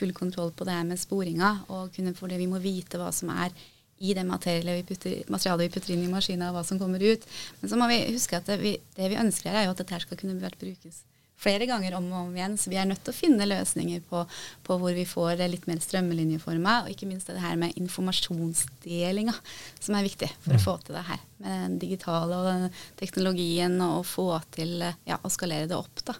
full 0.00 0.14
kontroll 0.16 0.54
på 0.56 0.64
det 0.64 0.78
her 0.78 0.88
med 0.88 1.02
sporinga. 1.02 1.52
og 1.68 1.92
kunne, 1.92 2.14
fordi 2.16 2.40
Vi 2.40 2.48
må 2.48 2.62
vite 2.64 2.96
hva 2.96 3.12
som 3.12 3.28
er 3.36 3.52
i 4.00 4.14
det 4.16 4.24
materialet 4.24 4.80
vi 4.80 4.88
putter, 4.88 5.20
materialet 5.28 5.66
vi 5.68 5.74
putter 5.74 5.92
inn 5.92 6.06
i 6.06 6.12
maskina, 6.12 6.48
og 6.48 6.56
hva 6.56 6.64
som 6.64 6.80
kommer 6.80 7.02
ut. 7.04 7.26
Men 7.60 7.68
så 7.68 7.76
må 7.76 7.90
vi 7.92 8.00
huske 8.14 8.40
at 8.40 8.48
det 8.48 8.56
vi, 8.62 8.78
det 8.96 9.12
vi 9.12 9.20
ønsker 9.20 9.50
her, 9.50 9.60
er 9.60 9.68
jo 9.68 9.76
at 9.76 9.84
dette 9.84 9.98
her 9.98 10.08
skal 10.08 10.16
kunne 10.16 10.40
vært 10.40 10.56
brukes 10.60 11.02
flere 11.40 11.66
ganger 11.68 11.96
om 11.98 12.08
og 12.12 12.26
om 12.26 12.36
igjen. 12.36 12.56
Så 12.60 12.72
vi 12.72 12.78
er 12.80 12.88
nødt 12.88 13.02
til 13.04 13.14
å 13.14 13.16
finne 13.16 13.48
løsninger 13.48 14.02
på, 14.10 14.24
på 14.66 14.78
hvor 14.80 14.96
vi 14.96 15.06
får 15.08 15.40
litt 15.50 15.66
mer 15.70 15.80
strømmelinjeforma. 15.82 16.82
Og 16.84 16.92
ikke 16.92 17.08
minst 17.10 17.30
det 17.30 17.40
her 17.42 17.56
med 17.60 17.76
informasjonsdelinga, 17.80 19.34
som 19.80 19.96
er 19.96 20.06
viktig 20.06 20.30
for 20.36 20.54
mm. 20.54 20.58
å 20.58 20.64
få 20.66 20.76
til 20.84 20.98
det 20.98 21.06
her. 21.08 21.24
Med 21.40 21.64
den 21.64 21.80
digitale 21.86 22.42
og 22.42 22.50
den 22.50 22.68
teknologien, 23.00 23.80
og 23.86 24.04
få 24.08 24.28
til 24.54 24.78
ja, 24.84 25.16
å 25.16 25.32
skalere 25.32 25.70
det 25.70 25.78
opp. 25.78 26.04
da. 26.12 26.16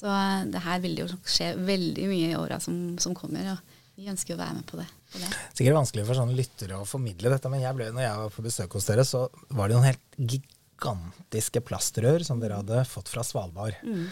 Så 0.00 0.08
eh, 0.12 0.46
det 0.52 0.64
her 0.64 0.80
vil 0.84 1.02
jo 1.02 1.10
skje 1.24 1.54
veldig 1.58 2.08
mye 2.12 2.30
i 2.32 2.38
åra 2.38 2.60
som, 2.62 2.76
som, 3.02 3.16
kommer. 3.16 3.54
og 3.54 3.76
vi 4.00 4.08
ønsker 4.08 4.36
å 4.36 4.40
være 4.40 4.60
med 4.60 4.68
på 4.68 4.78
det. 4.80 4.86
På 5.10 5.20
det. 5.20 5.28
Sikkert 5.52 5.76
vanskelig 5.76 6.06
for 6.08 6.16
sånne 6.16 6.36
lyttere 6.38 6.78
å 6.80 6.86
formidle 6.88 7.32
dette, 7.32 7.50
men 7.52 7.64
jeg 7.64 7.76
ble, 7.76 7.90
når 7.92 8.06
jeg 8.06 8.22
var 8.22 8.32
på 8.32 8.44
besøk 8.46 8.78
hos 8.78 8.88
dere, 8.88 9.04
så 9.04 9.26
var 9.56 9.68
det 9.68 9.76
noen 9.76 9.90
helt 9.90 10.06
gigantiske 10.16 10.56
gigantiske 10.80 11.60
plastrør 11.60 12.24
som 12.24 12.40
dere 12.40 12.60
hadde 12.60 12.84
fått 12.88 13.08
fra 13.08 13.22
Svalbard. 13.24 13.76
Mm. 13.84 14.06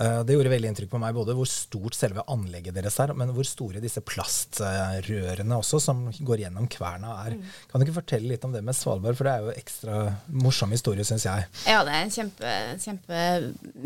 Uh, 0.00 0.20
det 0.26 0.36
gjorde 0.36 0.52
veldig 0.52 0.70
inntrykk 0.70 0.92
på 0.92 1.00
meg, 1.02 1.14
både 1.16 1.34
hvor 1.36 1.48
stort 1.48 1.96
selve 1.96 2.24
anlegget 2.30 2.76
deres 2.76 2.98
er, 3.00 3.14
men 3.16 3.32
hvor 3.34 3.46
store 3.48 3.80
disse 3.82 4.02
plastrørene 4.04 5.58
også, 5.58 5.80
som 5.82 6.06
går 6.20 6.44
gjennom 6.44 6.68
kverna, 6.70 7.16
er. 7.26 7.36
Mm. 7.38 7.56
Kan 7.70 7.80
du 7.80 7.86
ikke 7.86 7.98
fortelle 8.00 8.30
litt 8.32 8.44
om 8.46 8.54
det 8.54 8.62
med 8.66 8.76
Svalbard, 8.76 9.16
for 9.18 9.26
det 9.26 9.34
er 9.34 9.46
jo 9.46 9.56
ekstra 9.56 10.00
morsom 10.28 10.74
historie, 10.74 11.06
syns 11.06 11.26
jeg. 11.26 11.48
Ja, 11.66 11.82
det 11.86 11.96
er 11.96 12.04
en 12.04 12.14
kjempe, 12.14 12.54
kjempe 12.84 13.24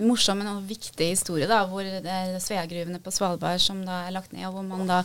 morsom, 0.04 0.42
men 0.42 0.50
også 0.52 0.68
viktig 0.74 1.10
historie, 1.14 1.48
da, 1.50 1.62
hvor 1.70 1.86
det 1.86 2.10
er 2.10 2.36
Sveagruvene 2.42 3.00
på 3.02 3.14
Svalbard 3.14 3.62
som 3.62 3.84
da 3.86 4.04
er 4.08 4.16
lagt 4.16 4.34
ned, 4.34 4.46
og 4.48 4.58
hvor 4.58 4.66
man 4.68 4.88
da 4.90 5.00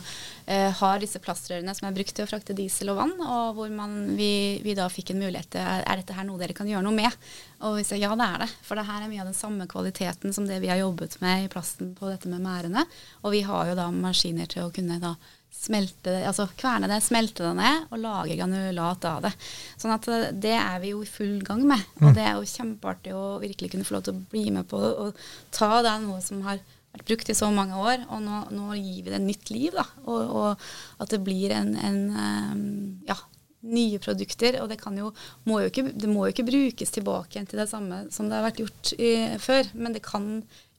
eh, 0.46 0.68
har 0.80 1.00
disse 1.02 1.20
plastrørene 1.22 1.74
som 1.76 1.88
er 1.88 1.96
brukt 1.96 2.14
til 2.16 2.26
å 2.26 2.30
frakte 2.30 2.56
diesel 2.56 2.92
og 2.92 3.00
vann, 3.00 3.16
og 3.20 3.56
hvor 3.58 3.72
man, 3.72 4.16
vi, 4.18 4.60
vi 4.64 4.76
da 4.78 4.88
fikk 4.92 5.14
en 5.14 5.22
mulighet 5.22 5.52
til 5.54 5.60
Er 5.60 6.00
dette 6.00 6.14
her 6.16 6.26
noe 6.26 6.40
dere 6.40 6.54
kan 6.56 6.68
gjøre 6.68 6.84
noe 6.84 6.96
med? 6.96 7.19
Og 7.66 7.76
vi 7.76 7.84
sier 7.84 8.00
ja, 8.00 8.14
det 8.16 8.26
er 8.26 8.44
det. 8.44 8.48
For 8.64 8.78
det 8.78 8.86
her 8.88 9.04
er 9.04 9.10
mye 9.10 9.24
av 9.24 9.28
den 9.28 9.36
samme 9.36 9.66
kvaliteten 9.70 10.32
som 10.36 10.46
det 10.48 10.60
vi 10.62 10.70
har 10.72 10.80
jobbet 10.80 11.18
med 11.20 11.44
i 11.44 11.50
plasten 11.52 11.92
på 11.98 12.08
dette 12.08 12.30
med 12.30 12.42
mærene. 12.44 12.86
Og 13.24 13.34
vi 13.36 13.44
har 13.46 13.68
jo 13.70 13.76
da 13.78 13.90
maskiner 13.92 14.48
til 14.50 14.66
å 14.66 14.72
kunne 14.74 15.00
da 15.02 15.14
smelte 15.60 16.12
det, 16.14 16.24
altså 16.28 16.46
kverne 16.56 16.88
det, 16.88 17.00
smelte 17.04 17.44
det 17.44 17.52
ned 17.58 17.90
og 17.90 18.00
lage 18.00 18.36
granulat 18.38 19.06
av 19.10 19.24
det. 19.26 19.32
Sånn 19.80 19.92
at 19.92 20.08
eh, 20.08 20.28
det 20.32 20.56
er 20.56 20.80
vi 20.82 20.94
jo 20.94 21.02
i 21.04 21.10
full 21.10 21.40
gang 21.44 21.64
med. 21.68 21.82
Og 22.00 22.10
mm. 22.10 22.14
det 22.16 22.26
er 22.26 22.36
jo 22.38 22.50
kjempeartig 22.54 23.16
å 23.16 23.24
virkelig 23.42 23.72
kunne 23.74 23.88
få 23.88 23.98
lov 23.98 24.06
til 24.06 24.16
å 24.16 24.28
bli 24.32 24.46
med 24.54 24.68
på 24.70 24.80
og 24.80 25.24
ta 25.54 25.72
det 25.84 25.96
noe 26.06 26.22
som 26.24 26.40
har 26.46 26.62
vært 26.90 27.06
brukt 27.06 27.30
i 27.30 27.36
så 27.38 27.50
mange 27.54 27.76
år, 27.78 28.06
og 28.10 28.22
nå, 28.24 28.38
nå 28.56 28.78
gir 28.78 29.04
vi 29.06 29.12
det 29.12 29.20
nytt 29.22 29.52
liv. 29.52 29.76
Da. 29.76 29.84
Og, 30.06 30.32
og 30.40 31.02
at 31.02 31.12
det 31.12 31.20
blir 31.26 31.52
en, 31.54 31.74
en 31.78 32.00
um, 32.14 32.64
ja, 33.06 33.18
nye 33.60 33.98
produkter. 34.02 34.60
Og 34.62 34.70
det, 34.70 34.78
jo, 34.96 35.10
må 35.48 35.60
ikke, 35.66 35.88
det, 35.92 36.08
må 36.10 36.26
jo 36.26 36.34
ikke, 36.34 36.46
brukes 36.48 36.94
tilbake 36.94 37.36
igjen 37.36 37.50
til 37.50 37.62
det 37.62 37.68
samme 37.70 38.04
som 38.14 38.30
det 38.30 38.38
har 38.38 38.48
vært 38.48 38.62
gjort 38.62 38.94
i, 38.96 39.12
før. 39.42 39.70
Men 39.74 39.96
det 39.96 40.04
kan 40.06 40.30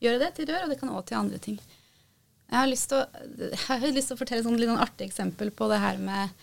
gjøre 0.02 0.24
det 0.24 0.34
til 0.38 0.50
rør, 0.50 0.66
og 0.66 0.74
det 0.74 0.80
kan 0.82 0.94
også 0.94 1.12
til 1.12 1.22
andre 1.22 1.42
ting. 1.44 1.62
Jeg 2.52 2.58
har 2.60 2.68
lyst 2.68 2.92
til 2.92 3.00
å, 3.00 4.20
fortelle 4.20 4.42
et 4.42 4.48
sånn, 4.48 4.60
litt 4.60 4.74
artig 4.76 5.08
eksempel 5.08 5.54
på 5.56 5.70
det 5.72 5.80
her 5.80 6.02
med, 6.04 6.34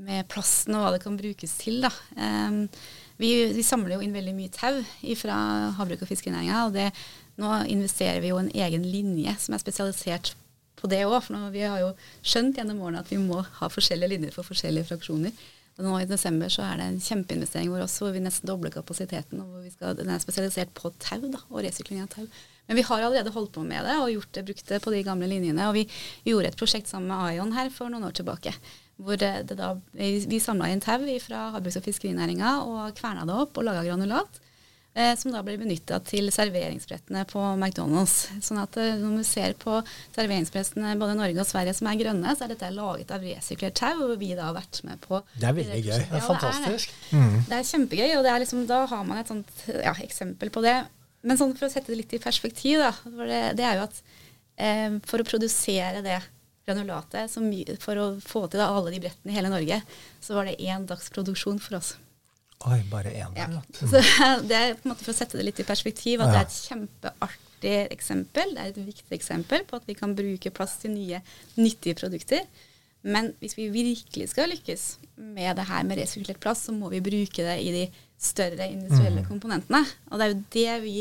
med, 0.00 0.24
plasten 0.32 0.78
og 0.78 0.86
hva 0.86 0.94
det 0.94 1.02
kan 1.04 1.18
brukes 1.18 1.58
til. 1.60 1.82
Da. 1.84 1.90
Um, 2.16 2.62
vi, 3.20 3.34
vi, 3.52 3.64
samler 3.66 3.98
jo 3.98 4.04
inn 4.06 4.16
veldig 4.16 4.32
mye 4.32 4.52
tau 4.54 4.78
fra 5.20 5.40
havbruk- 5.76 6.06
og 6.06 6.08
fiskerinæringa. 6.08 6.62
Og 6.70 7.40
nå 7.40 7.58
investerer 7.72 8.22
vi 8.24 8.32
jo 8.32 8.40
en 8.40 8.52
egen 8.54 8.86
linje 8.88 9.36
som 9.42 9.56
er 9.56 9.60
spesialisert 9.60 10.32
på 10.80 10.90
det 10.90 11.04
òg. 11.06 11.20
For 11.26 11.48
vi 11.54 11.64
har 11.64 11.80
jo 11.82 11.94
skjønt 12.20 12.58
gjennom 12.58 12.82
årene 12.84 13.04
at 13.04 13.10
vi 13.12 13.20
må 13.22 13.42
ha 13.60 13.70
forskjellige 13.72 14.14
linjer 14.16 14.36
for 14.36 14.48
forskjellige 14.48 14.88
fraksjoner. 14.90 15.34
Og 15.80 15.86
nå 15.86 15.96
i 16.02 16.08
desember 16.08 16.50
så 16.52 16.64
er 16.66 16.80
det 16.80 16.86
en 16.90 17.00
kjempeinvestering 17.00 17.70
hvor, 17.72 17.80
også, 17.86 18.04
hvor 18.04 18.16
vi 18.16 18.20
nesten 18.20 18.48
dobler 18.48 18.72
kapasiteten. 18.74 19.40
og 19.40 19.52
hvor 19.52 19.62
vi 19.64 19.70
skal, 19.72 19.96
Den 19.96 20.10
er 20.12 20.20
spesialisert 20.20 20.74
på 20.76 20.92
tau 21.00 21.22
da, 21.24 21.40
og 21.48 21.62
resykling 21.64 22.02
av 22.02 22.10
tau. 22.12 22.26
Men 22.68 22.76
vi 22.76 22.84
har 22.86 23.02
allerede 23.02 23.32
holdt 23.34 23.54
på 23.54 23.64
med 23.66 23.82
det 23.88 23.96
og 23.98 24.12
gjort 24.12 24.34
det, 24.36 24.44
brukt 24.50 24.74
på 24.84 24.92
de 24.92 25.00
gamle 25.06 25.30
linjene. 25.30 25.70
Og 25.70 25.78
vi 25.78 25.86
gjorde 26.28 26.52
et 26.52 26.60
prosjekt 26.60 26.90
sammen 26.90 27.08
med 27.08 27.30
Aion 27.30 27.56
her 27.56 27.72
for 27.72 27.88
noen 27.88 28.04
år 28.06 28.14
tilbake. 28.18 28.52
Hvor 29.00 29.16
da, 29.16 29.72
vi, 29.96 30.10
vi 30.28 30.42
samla 30.42 30.68
inn 30.68 30.84
tau 30.84 31.00
fra 31.24 31.48
havbruks- 31.56 31.80
og 31.80 31.88
fiskerinæringa 31.88 32.52
og 32.68 32.94
kverna 33.00 33.24
det 33.24 33.40
opp 33.46 33.56
og 33.56 33.66
laga 33.66 33.86
granulat. 33.88 34.42
Eh, 34.94 35.16
som 35.16 35.30
da 35.30 35.38
blir 35.46 35.54
benytta 35.54 36.00
til 36.02 36.32
serveringsbrettene 36.34 37.22
på 37.30 37.38
McDonald's. 37.52 38.24
Sånn 38.42 38.58
at 38.58 38.74
eh, 38.80 38.96
når 38.98 39.20
vi 39.20 39.26
ser 39.28 39.52
på 39.60 39.76
serveringsbrettene 40.16 40.96
både 40.98 41.14
Norge 41.14 41.44
og 41.44 41.46
Sverige 41.46 41.76
som 41.78 41.86
er 41.86 42.00
grønne, 42.00 42.32
så 42.34 42.46
er 42.46 42.56
dette 42.56 42.72
laget 42.74 43.12
av 43.14 43.22
resirkulert 43.22 43.78
tau, 43.78 44.08
og 44.08 44.16
vi 44.18 44.32
da 44.34 44.48
har 44.48 44.56
vært 44.58 44.80
med 44.88 44.98
på 45.04 45.20
Det 45.36 45.46
er 45.46 45.54
veldig 45.60 45.78
gøy. 45.78 46.02
Det 46.10 46.18
er 46.18 46.26
fantastisk. 46.26 46.96
Det 47.04 47.20
er, 47.20 47.30
det. 47.36 47.44
det 47.52 47.60
er 47.60 47.70
kjempegøy, 47.70 48.08
og 48.16 48.26
er 48.32 48.42
liksom, 48.42 48.66
da 48.72 48.80
har 48.90 49.06
man 49.06 49.22
et 49.22 49.30
sånt 49.30 49.62
ja, 49.70 49.94
eksempel 50.02 50.50
på 50.50 50.66
det. 50.66 50.74
Men 51.22 51.38
sånn 51.38 51.54
for 51.54 51.68
å 51.68 51.70
sette 51.70 51.92
det 51.92 52.02
litt 52.02 52.18
i 52.18 52.22
perspektiv, 52.26 52.82
da, 52.82 52.90
det, 53.22 53.40
det, 53.60 53.70
er 53.70 53.78
jo 53.78 53.86
at 53.86 54.04
eh, 54.58 55.00
for 55.06 55.22
å 55.22 55.30
produsere 55.30 56.02
det 56.02 56.18
granulatet, 56.66 57.30
for 57.78 57.94
å 57.94 58.12
få 58.26 58.48
til 58.50 58.58
da, 58.58 58.72
alle 58.74 58.90
de 58.90 59.04
brettene 59.06 59.30
i 59.30 59.38
hele 59.38 59.54
Norge, 59.54 59.84
så 60.18 60.34
var 60.34 60.50
det 60.50 60.58
én 60.58 60.82
dags 60.90 61.14
produksjon 61.14 61.62
for 61.62 61.78
oss. 61.78 61.94
Oi, 62.68 62.80
bare 62.90 63.12
én 63.16 63.36
ja. 63.38 63.46
Mm. 63.48 63.60
Så 63.72 64.00
det 64.48 64.56
er 64.56 64.74
på 64.76 64.84
en 64.84 64.92
måte 64.92 65.04
for 65.06 65.14
å 65.14 65.16
sette 65.16 65.38
det 65.38 65.46
litt 65.46 65.62
i 65.62 65.68
perspektiv, 65.68 66.20
at 66.20 66.32
det 66.32 66.40
er 66.40 66.48
et 66.48 66.58
kjempeartig 66.68 67.76
eksempel. 67.94 68.52
Det 68.56 68.64
er 68.64 68.74
et 68.74 68.82
viktig 68.90 69.16
eksempel 69.16 69.64
på 69.68 69.78
at 69.80 69.86
vi 69.88 69.96
kan 69.96 70.12
bruke 70.16 70.52
plass 70.52 70.76
til 70.82 70.92
nye, 70.92 71.22
nyttige 71.56 71.96
produkter. 72.02 72.44
Men 73.00 73.30
hvis 73.40 73.56
vi 73.56 73.70
virkelig 73.72 74.28
skal 74.34 74.52
lykkes 74.52 74.84
med 75.32 75.56
det 75.56 75.64
her 75.70 75.86
med 75.88 76.02
resirkulert 76.02 76.42
plast, 76.42 76.68
så 76.68 76.74
må 76.76 76.90
vi 76.92 77.00
bruke 77.04 77.46
det 77.46 77.56
i 77.64 77.72
de 77.72 77.86
større 78.20 78.68
industrielle 78.68 79.24
mm. 79.24 79.30
komponentene. 79.30 79.80
Og 80.10 80.20
det 80.20 80.26
er 80.26 80.34
jo 80.34 80.44
det 80.58 80.76
vi 80.84 80.94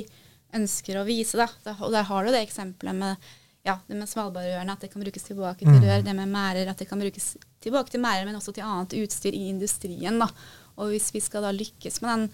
ønsker 0.56 1.02
å 1.02 1.06
vise. 1.08 1.36
da. 1.42 1.76
Og 1.76 1.92
der 1.92 2.08
har 2.08 2.24
du 2.24 2.32
det 2.32 2.46
eksempelet 2.46 2.96
med, 3.02 3.30
ja, 3.68 3.76
det 3.90 4.00
med 4.00 4.08
svalbardrørene, 4.08 4.80
at 4.80 4.88
det 4.88 4.94
kan 4.94 5.04
brukes 5.04 5.28
tilbake 5.28 5.66
til 5.66 5.76
mm. 5.76 5.84
rør. 5.84 6.08
Det 6.08 6.16
med 6.22 6.32
mærer, 6.32 6.72
at 6.72 6.80
det 6.80 6.88
kan 6.88 7.04
brukes 7.04 7.34
tilbake 7.60 7.92
til 7.92 8.04
mærer, 8.08 8.24
men 8.24 8.40
også 8.40 8.56
til 8.56 8.64
annet 8.64 8.96
utstyr 9.04 9.36
i 9.36 9.50
industrien. 9.52 10.24
da. 10.24 10.32
Og 10.80 10.94
hvis 10.94 11.10
vi 11.16 11.22
skal 11.24 11.46
da 11.46 11.52
lykkes 11.56 12.00
med 12.04 12.10
den 12.14 12.30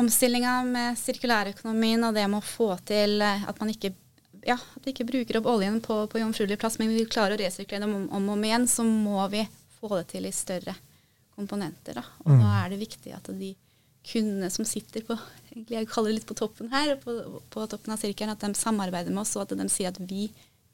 omstillinga 0.00 0.60
med 0.68 0.98
sirkulærøkonomien 1.00 2.04
og 2.06 2.14
det 2.14 2.28
med 2.30 2.38
å 2.38 2.46
få 2.46 2.70
til 2.86 3.18
eh, 3.26 3.48
at 3.48 3.58
man 3.62 3.72
ikke 3.72 3.94
ja, 4.46 4.56
at 4.56 4.86
vi 4.86 4.94
ikke 4.94 5.08
bruker 5.08 5.40
opp 5.40 5.48
oljen 5.50 5.80
på, 5.84 5.96
på 6.08 6.20
jomfruelig 6.20 6.56
plass, 6.60 6.78
men 6.80 6.92
vi 6.94 7.04
klarer 7.08 7.36
å 7.36 7.40
resirkulere 7.42 7.84
dem 7.84 7.96
om, 7.96 8.06
om 8.16 8.28
og 8.30 8.38
om 8.38 8.46
igjen, 8.46 8.66
så 8.70 8.86
må 8.86 9.26
vi 9.32 9.42
få 9.80 9.90
det 9.98 10.06
til 10.14 10.28
i 10.28 10.32
større 10.32 10.76
komponenter. 11.36 11.98
Da. 12.00 12.04
Og 12.24 12.32
mm. 12.32 12.44
da 12.44 12.54
er 12.62 12.72
det 12.72 12.80
viktig 12.80 13.12
at 13.16 13.28
de 13.36 13.50
kundene 14.10 14.48
som 14.52 14.64
sitter 14.64 15.04
på 15.04 15.16
jeg 15.50 15.88
kaller 15.90 16.12
det 16.12 16.20
litt 16.20 16.28
på 16.28 16.36
toppen 16.38 16.70
her, 16.72 16.94
på, 17.02 17.12
på 17.52 17.64
toppen 17.68 17.92
av 17.92 18.00
sirkelen, 18.00 18.32
at 18.32 18.44
de 18.44 18.54
samarbeider 18.56 19.12
med 19.12 19.24
oss, 19.24 19.34
og 19.36 19.44
at 19.44 19.56
de 19.58 19.66
sier 19.72 19.90
at 19.90 19.98
vi, 20.00 20.28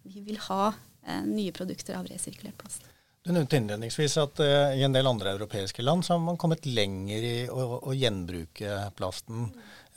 vi 0.04 0.22
vil 0.26 0.38
ha 0.50 0.68
eh, 0.70 1.22
nye 1.24 1.54
produkter 1.56 1.96
av 1.98 2.06
resirkulert 2.10 2.58
plast. 2.60 2.84
Du 3.26 3.32
nevnte 3.34 3.58
innledningsvis 3.58 4.12
at 4.22 4.38
uh, 4.38 4.70
i 4.70 4.84
en 4.86 4.94
del 4.94 5.08
andre 5.10 5.32
europeiske 5.34 5.82
land 5.82 6.06
så 6.06 6.14
har 6.14 6.22
man 6.22 6.38
kommet 6.38 6.66
lenger 6.66 7.24
i 7.26 7.36
å, 7.50 7.80
å 7.90 7.94
gjenbruke 7.96 8.84
plasten. 8.94 9.48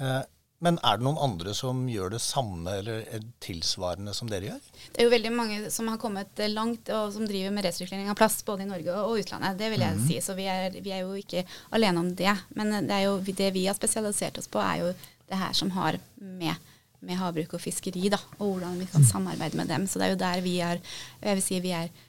Uh, 0.02 0.24
men 0.65 0.80
er 0.82 0.98
det 0.98 1.06
noen 1.06 1.20
andre 1.22 1.54
som 1.56 1.84
gjør 1.88 2.15
det 2.15 2.22
samme 2.24 2.74
eller 2.82 3.06
tilsvarende 3.44 4.15
som 4.18 4.32
dere 4.32 4.50
gjør? 4.50 4.65
Det 4.89 5.04
er 5.04 5.08
jo 5.08 5.13
veldig 5.13 5.34
mange 5.36 5.60
som 5.72 5.88
har 5.92 6.00
kommet 6.02 6.42
langt 6.50 6.89
og 6.96 7.13
som 7.15 7.30
driver 7.30 7.54
med 7.56 7.68
resirkulering 7.70 8.10
av 8.12 8.18
plast 8.20 8.42
både 8.50 8.65
i 8.65 8.72
Norge 8.72 8.98
og 8.98 9.22
utlandet. 9.22 9.62
Det 9.62 9.70
vil 9.76 9.86
jeg 9.86 10.00
mm. 10.00 10.04
si. 10.10 10.20
Så 10.26 10.36
vi 10.36 10.50
er, 10.52 10.76
vi 10.82 10.92
er, 10.96 11.06
jo 11.06 11.15
ikke 11.22 11.46
alene 11.78 12.02
om 12.04 12.12
det. 12.12 12.34
Men 12.58 12.76
det, 12.82 12.98
er 12.98 13.06
jo, 13.06 13.22
det 13.24 13.54
vi 13.56 13.70
har 13.70 13.78
spesialisert 13.78 14.42
oss 14.42 14.52
på, 14.52 14.60
er 14.60 14.84
jo 14.84 14.92
det 15.30 15.39
her 15.39 15.56
som 15.56 15.72
har 15.78 16.02
med, 16.18 16.76
med 17.06 17.22
havbruk 17.22 17.56
og 17.56 17.63
fiskeri, 17.63 18.10
da, 18.12 18.20
og 18.42 18.58
hvordan 18.58 18.82
vi 18.82 18.89
kan 18.89 19.06
mhm. 19.06 19.12
samarbeide 19.13 19.62
med 19.62 19.72
dem. 19.72 19.88
Så 19.88 20.02
det 20.02 20.10
er 20.10 20.15
jo 20.18 20.24
der 20.26 20.44
vi 20.44 20.60
er 20.65 20.84
jeg 21.24 21.39
vil 21.39 21.46
si 21.46 21.63
vi 21.63 21.76
er 21.78 21.88
eh, 21.88 22.06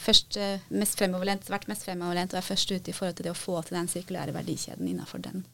først 0.00 0.36
eh, 0.40 0.64
mest 0.76 0.98
fremoverlent, 0.98 1.48
vært 1.50 1.68
mest 1.70 1.86
fremoverlent 1.86 2.34
og 2.34 2.40
er 2.40 2.46
først 2.46 2.72
ute 2.74 2.92
i 2.92 2.96
forhold 2.96 3.16
til 3.18 3.28
det 3.28 3.32
å 3.32 3.38
få 3.38 3.60
til 3.64 3.78
den 3.78 3.90
sirkulære 3.90 4.34
verdikjeden 4.36 4.88
innenfor 4.90 5.22
den 5.24 5.44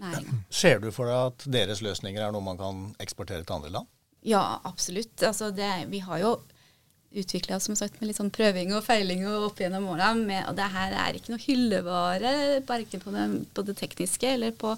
næringa. 0.00 0.38
Ser 0.50 0.80
du 0.82 0.90
for 0.94 1.10
deg 1.10 1.32
at 1.32 1.48
deres 1.58 1.82
løsninger 1.84 2.22
er 2.24 2.32
noe 2.34 2.44
man 2.44 2.60
kan 2.60 2.86
eksportere 3.02 3.44
til 3.44 3.58
andre 3.58 3.74
land? 3.78 3.90
Ja, 4.26 4.60
absolutt. 4.66 5.14
Altså 5.22 5.50
det, 5.54 5.68
vi 5.92 6.00
har 6.04 6.22
jo 6.24 6.38
utvikla 7.18 7.56
oss 7.56 7.68
med 7.70 8.02
litt 8.04 8.18
sånn 8.18 8.32
prøving 8.34 8.74
og 8.76 8.84
feiling 8.84 9.24
og 9.28 9.50
opp 9.50 9.62
gjennom 9.62 9.88
åra. 9.94 10.10
Og 10.14 10.56
det 10.58 10.72
her 10.74 10.96
er 11.04 11.16
ikke 11.16 11.32
noe 11.34 11.44
hyllevare, 11.44 12.32
verken 12.68 13.04
på, 13.04 13.14
på, 13.54 13.64
det 13.68 13.76
tekniske 13.78 14.34
eller 14.36 14.56
på, 14.56 14.74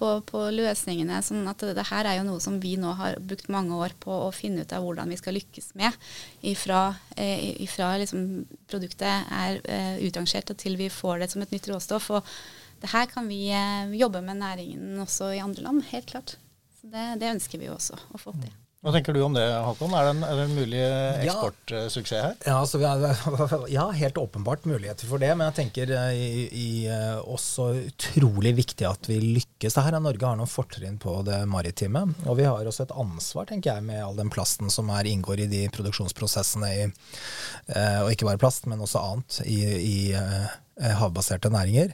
på, 0.00 0.10
på, 0.28 0.42
løsningene. 0.54 1.20
sånn 1.24 1.48
at 1.50 1.60
det, 1.62 1.74
det, 1.76 1.86
her 1.90 2.08
er 2.08 2.18
jo 2.18 2.26
noe 2.26 2.40
som 2.42 2.56
vi 2.62 2.76
nå 2.80 2.94
har 2.98 3.18
brukt 3.20 3.50
mange 3.52 3.76
år 3.76 3.94
på 4.00 4.14
å 4.26 4.30
finne 4.34 4.64
ut 4.64 4.72
av 4.76 4.86
hvordan 4.86 5.12
vi 5.12 5.18
skal 5.20 5.36
lykkes 5.36 5.74
med. 5.80 6.08
Ifra, 6.52 6.82
eh, 7.20 7.60
ifra 7.66 7.92
liksom 8.00 8.46
produktet 8.70 9.32
er 9.36 9.60
eh, 9.64 10.00
utrangert 10.06 10.54
og 10.54 10.60
til 10.60 10.80
vi 10.80 10.88
får 10.92 11.20
det 11.22 11.30
som 11.34 11.44
et 11.44 11.52
nytt 11.54 11.68
råstoff. 11.70 12.10
og 12.16 12.32
det 12.80 12.94
her 12.94 13.10
kan 13.12 13.28
vi 13.28 13.50
eh, 13.52 13.92
jobbe 14.00 14.24
med 14.24 14.40
næringen 14.40 15.04
også 15.04 15.34
i 15.36 15.44
andre 15.44 15.68
land, 15.68 15.84
helt 15.92 16.08
klart. 16.08 16.36
Så 16.80 16.88
det, 16.88 17.06
det 17.20 17.34
ønsker 17.36 17.60
vi 17.60 17.68
jo 17.68 17.76
også 17.76 18.00
å 18.16 18.20
få 18.20 18.32
til. 18.40 18.59
Hva 18.80 18.94
tenker 18.94 19.12
du 19.12 19.20
om 19.20 19.34
det, 19.36 19.44
Håkon? 19.44 19.92
Er 19.92 20.06
det 20.06 20.12
en, 20.14 20.22
er 20.24 20.38
det 20.38 20.44
en 20.46 20.54
mulig 20.56 20.78
eksportsuksess 21.26 22.22
her? 22.24 22.36
Ja, 22.48 22.54
altså, 22.62 23.58
ja, 23.68 23.82
helt 23.92 24.16
åpenbart 24.16 24.64
muligheter 24.64 25.04
for 25.04 25.20
det. 25.20 25.34
Men 25.36 25.50
jeg 25.50 25.56
tenker 25.58 25.92
eh, 25.98 26.16
i, 26.16 26.46
i, 26.48 26.70
eh, 26.88 27.18
også 27.20 27.66
utrolig 27.90 28.54
viktig 28.56 28.86
at 28.88 29.10
vi 29.10 29.18
lykkes. 29.20 29.76
Det 29.76 29.84
her 29.84 29.98
er 29.98 30.00
Norge 30.00 30.24
har 30.24 30.40
noen 30.40 30.48
fortrinn 30.48 30.96
på 31.02 31.18
det 31.28 31.42
maritime. 31.52 32.06
Og 32.24 32.40
vi 32.40 32.48
har 32.48 32.72
også 32.72 32.86
et 32.86 32.96
ansvar, 33.04 33.50
tenker 33.52 33.74
jeg, 33.74 33.84
med 33.90 34.00
all 34.00 34.16
den 34.16 34.32
plasten 34.32 34.72
som 34.72 34.88
er, 34.96 35.12
inngår 35.12 35.44
i 35.44 35.50
de 35.52 35.66
produksjonsprosessene 35.76 36.72
i 36.72 36.88
Og 38.00 38.08
ikke 38.14 38.30
bare 38.30 38.40
plast, 38.40 38.64
men 38.70 38.80
også 38.80 39.04
annet 39.04 39.42
i, 39.44 39.60
i 39.76 39.98
havbaserte 40.80 41.50
næringer. 41.52 41.92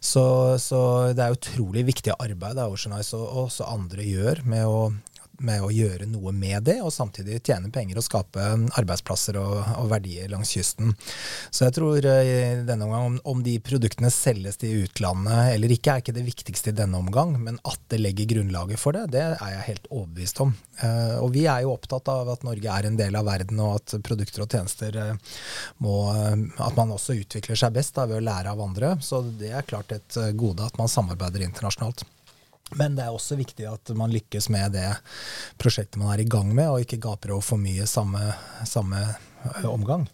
Så, 0.00 0.22
så, 0.62 0.80
det 1.16 1.24
er 1.24 1.34
utrolig 1.34 1.84
viktig 1.88 2.14
arbeid 2.14 2.60
Ocean 2.62 2.94
Ice 3.00 3.18
og 3.18 3.48
også 3.48 3.66
andre 3.66 4.06
gjør 4.06 4.44
med 4.46 4.66
å 4.70 4.80
med 5.44 5.62
å 5.62 5.70
gjøre 5.72 6.06
noe 6.10 6.32
med 6.34 6.64
det, 6.66 6.78
og 6.82 6.92
samtidig 6.94 7.40
tjene 7.46 7.70
penger 7.74 8.00
og 8.00 8.06
skape 8.06 8.44
arbeidsplasser 8.78 9.38
og, 9.40 9.54
og 9.78 9.90
verdier 9.92 10.30
langs 10.32 10.52
kysten. 10.56 10.94
Så 11.50 11.66
jeg 11.66 11.76
tror 11.78 12.08
uh, 12.08 12.22
i 12.22 12.64
denne 12.66 12.88
omgang 12.88 13.06
om, 13.12 13.18
om, 13.32 13.44
de 13.44 13.58
produktene 13.62 14.10
selges 14.12 14.58
til 14.60 14.84
utlandet 14.84 15.54
eller 15.54 15.74
ikke, 15.74 15.94
er 15.94 16.02
ikke 16.02 16.16
det 16.16 16.26
viktigste 16.26 16.72
i 16.72 16.78
denne 16.80 16.98
omgang, 16.98 17.36
men 17.42 17.60
at 17.68 17.80
det 17.92 18.00
legger 18.02 18.30
grunnlaget 18.34 18.82
for 18.82 18.96
det, 18.96 19.06
det 19.14 19.24
er 19.30 19.54
jeg 19.54 19.66
helt 19.70 19.88
overbevist 19.92 20.42
om. 20.44 20.54
Uh, 20.82 21.16
og 21.22 21.32
vi 21.36 21.46
er 21.50 21.64
jo 21.64 21.74
opptatt 21.76 22.10
av 22.12 22.32
at 22.34 22.46
Norge 22.46 22.74
er 22.74 22.90
en 22.90 22.98
del 22.98 23.18
av 23.18 23.28
verden, 23.28 23.62
og 23.62 23.78
at 23.78 23.98
produkter 24.06 24.44
og 24.44 24.52
tjenester 24.52 24.98
uh, 24.98 25.40
må 25.84 25.96
At 26.08 26.76
man 26.76 26.92
også 26.94 27.16
utvikler 27.18 27.58
seg 27.58 27.74
best 27.74 27.96
da, 27.96 28.06
ved 28.08 28.20
å 28.20 28.24
lære 28.24 28.52
av 28.52 28.60
andre. 28.62 28.94
Så 29.04 29.20
det 29.38 29.50
er 29.54 29.66
klart 29.66 29.92
et 29.94 30.16
gode 30.38 30.66
at 30.66 30.78
man 30.80 30.90
samarbeider 30.90 31.44
internasjonalt. 31.44 32.04
Men 32.76 32.98
det 32.98 33.06
er 33.06 33.14
også 33.14 33.38
viktig 33.38 33.64
at 33.70 33.94
man 33.96 34.12
lykkes 34.12 34.50
med 34.52 34.74
det 34.76 34.90
prosjektet 35.60 35.96
man 36.00 36.12
er 36.12 36.20
i 36.24 36.28
gang 36.28 36.50
med, 36.52 36.68
og 36.68 36.84
ikke 36.84 37.00
gaper 37.00 37.32
over 37.36 37.44
for 37.46 37.60
mye 37.60 37.86
samme, 37.88 38.20
samme 38.68 39.06
omgang. 39.64 40.08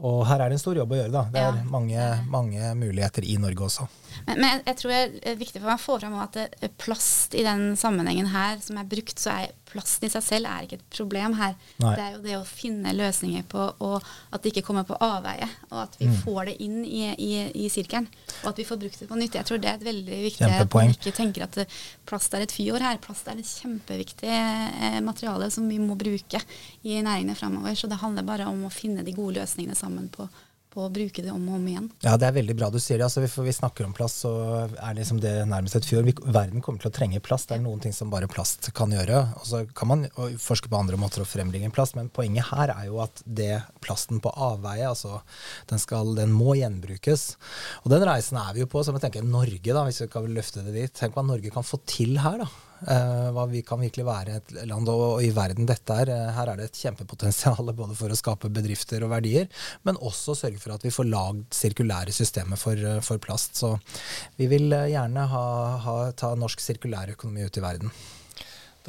Og 0.00 0.22
her 0.28 0.40
er 0.40 0.48
det 0.48 0.56
en 0.56 0.62
stor 0.62 0.78
jobb 0.78 0.94
å 0.94 1.00
gjøre. 1.00 1.12
da. 1.12 1.24
Det 1.32 1.40
er 1.42 1.58
mange, 1.68 2.04
mange 2.30 2.70
muligheter 2.78 3.26
i 3.26 3.36
Norge 3.42 3.66
også. 3.66 3.88
Men, 4.26 4.40
men 4.42 4.62
jeg, 4.66 4.76
tror 4.80 4.92
det 4.92 5.22
er 5.32 5.40
viktig 5.40 5.60
for 5.60 5.70
meg 5.70 5.78
å 5.78 5.84
få 5.84 5.98
fram 6.02 6.18
at 6.22 6.38
plast 6.80 7.36
i 7.38 7.44
den 7.46 7.72
sammenhengen 7.80 8.30
her 8.32 8.60
som 8.64 8.78
er 8.80 8.88
brukt, 8.90 9.18
så 9.20 9.34
er 9.36 9.56
plasten 9.70 10.08
i 10.08 10.10
seg 10.10 10.24
selv 10.24 10.50
er 10.50 10.66
ikke 10.66 10.78
et 10.80 10.86
problem 10.92 11.36
her. 11.38 11.54
Nei. 11.82 11.92
Det 11.94 12.04
er 12.04 12.14
jo 12.16 12.22
det 12.24 12.36
å 12.40 12.46
finne 12.48 12.94
løsninger 12.96 13.46
på 13.50 13.66
og 13.70 14.08
at 14.34 14.42
det 14.42 14.52
ikke 14.52 14.64
kommer 14.66 14.86
på 14.88 14.98
avveie, 15.04 15.46
og 15.70 15.78
at 15.84 15.96
vi 16.00 16.08
mm. 16.10 16.16
får 16.24 16.50
det 16.50 16.56
inn 16.66 16.78
i, 16.84 17.02
i, 17.14 17.30
i, 17.64 17.68
sirkelen. 17.72 18.08
Og 18.42 18.50
at 18.52 18.60
vi 18.60 18.66
får 18.66 18.80
brukt 18.82 19.02
det 19.02 19.08
på 19.10 19.18
nytt. 19.20 19.38
Jeg 19.38 19.48
tror 19.48 19.62
det 19.62 19.70
er 19.70 19.78
et 19.78 19.86
veldig 19.86 20.20
viktig 20.26 20.50
At 20.50 20.76
man 20.76 20.94
ikke 20.94 21.14
tenker 21.16 21.46
at 21.46 21.60
plast 22.08 22.34
er 22.36 22.46
et 22.46 22.54
fyord 22.54 22.84
her. 22.84 23.00
Plast 23.02 23.30
er 23.30 23.40
et 23.40 23.54
kjempeviktig 23.60 24.30
eh, 24.30 25.00
materiale 25.04 25.50
som 25.54 25.68
vi 25.70 25.78
må 25.82 25.98
bruke 26.00 26.42
i 26.82 26.98
næringene 26.98 27.38
fremover. 27.38 27.78
Så 27.78 27.90
det 27.90 28.00
handler 28.02 28.26
bare 28.26 28.48
om 28.50 28.66
å 28.66 28.74
finne 28.74 29.06
de 29.06 29.14
gode 29.16 29.38
løsningene 29.38 29.78
sammen 29.78 30.10
på 30.12 30.28
på 30.70 30.84
å 30.84 30.90
bruke 30.92 31.22
det 31.24 31.32
om 31.32 31.42
og 31.48 31.56
om 31.58 31.66
igjen. 31.66 31.88
Ja, 32.04 32.16
Det 32.20 32.28
er 32.28 32.36
veldig 32.36 32.56
bra 32.58 32.70
du 32.70 32.78
sier 32.78 33.00
det. 33.00 33.06
Altså, 33.08 33.22
vi, 33.24 33.30
vi 33.48 33.54
snakker 33.54 33.86
om 33.86 33.94
plast, 33.96 34.22
så 34.24 34.32
er 34.70 34.96
liksom 34.98 35.20
det 35.22 35.32
nærmest 35.50 35.78
et 35.80 35.88
fjord. 35.88 36.10
verden 36.24 36.62
kommer 36.62 36.82
til 36.82 36.90
å 36.90 36.94
trenge 36.94 37.22
plast. 37.24 37.48
Det 37.50 37.58
er 37.58 37.64
noen 37.64 37.82
ting 37.82 37.94
som 37.96 38.12
bare 38.12 38.30
plast 38.30 38.70
kan 38.76 38.94
gjøre. 38.94 39.24
Og 39.40 39.48
så 39.50 39.64
kan 39.74 39.90
man 39.90 40.06
forske 40.40 40.70
på 40.70 40.78
andre 40.78 41.00
måter 41.00 41.24
å 41.24 41.28
frembringe 41.28 41.72
plast, 41.74 41.98
men 41.98 42.12
poenget 42.14 42.50
her 42.52 42.74
er 42.76 42.86
jo 42.88 43.02
at 43.02 43.22
det 43.26 43.62
plasten 43.82 44.22
på 44.22 44.32
avveie, 44.32 44.86
altså 44.88 45.20
den, 45.70 45.82
skal, 45.82 46.14
den 46.18 46.32
må 46.34 46.54
gjenbrukes. 46.58 47.34
Og 47.84 47.92
den 47.92 48.06
reisen 48.06 48.40
er 48.40 48.54
vi 48.54 48.64
jo 48.64 48.70
på. 48.70 48.84
Så 48.84 48.94
jeg 48.94 49.04
tenker 49.06 49.26
Norge, 49.26 49.74
da, 49.74 49.84
hvis 49.86 50.02
vi 50.04 50.10
kan 50.12 50.30
løfte 50.30 50.64
det 50.66 50.76
dit. 50.76 50.96
Tenk 50.96 51.18
hva 51.18 51.26
Norge 51.26 51.52
kan 51.54 51.66
få 51.66 51.82
til 51.90 52.18
her. 52.22 52.44
da. 52.44 52.69
Uh, 52.80 53.28
hva 53.36 53.44
vi 53.50 53.60
kan 53.66 53.80
virkelig 53.82 54.06
være 54.06 54.36
et 54.38 54.52
land 54.68 54.88
og, 54.88 55.18
i 55.20 55.28
verden 55.36 55.68
dette 55.68 55.96
er. 56.02 56.12
Uh, 56.12 56.30
her 56.36 56.52
er 56.52 56.60
det 56.60 56.70
et 56.70 56.80
kjempepotensial 56.80 57.72
både 57.82 57.96
for 57.98 58.12
å 58.12 58.16
skape 58.16 58.52
bedrifter 58.52 59.04
og 59.04 59.12
verdier, 59.12 59.50
men 59.84 60.00
også 60.00 60.36
sørge 60.38 60.62
for 60.62 60.76
at 60.76 60.86
vi 60.86 60.94
får 60.94 61.10
lagd 61.10 61.44
sirkulære 61.56 62.14
systemer 62.16 62.60
for, 62.60 62.80
uh, 62.80 63.02
for 63.04 63.20
plast. 63.20 63.60
Så 63.60 63.74
vi 64.40 64.48
vil 64.48 64.72
gjerne 64.72 65.26
ha, 65.34 65.44
ha, 65.84 65.98
ta 66.16 66.32
norsk 66.38 66.64
sirkulærøkonomi 66.64 67.44
ut 67.44 67.60
i 67.60 67.66
verden. 67.66 67.92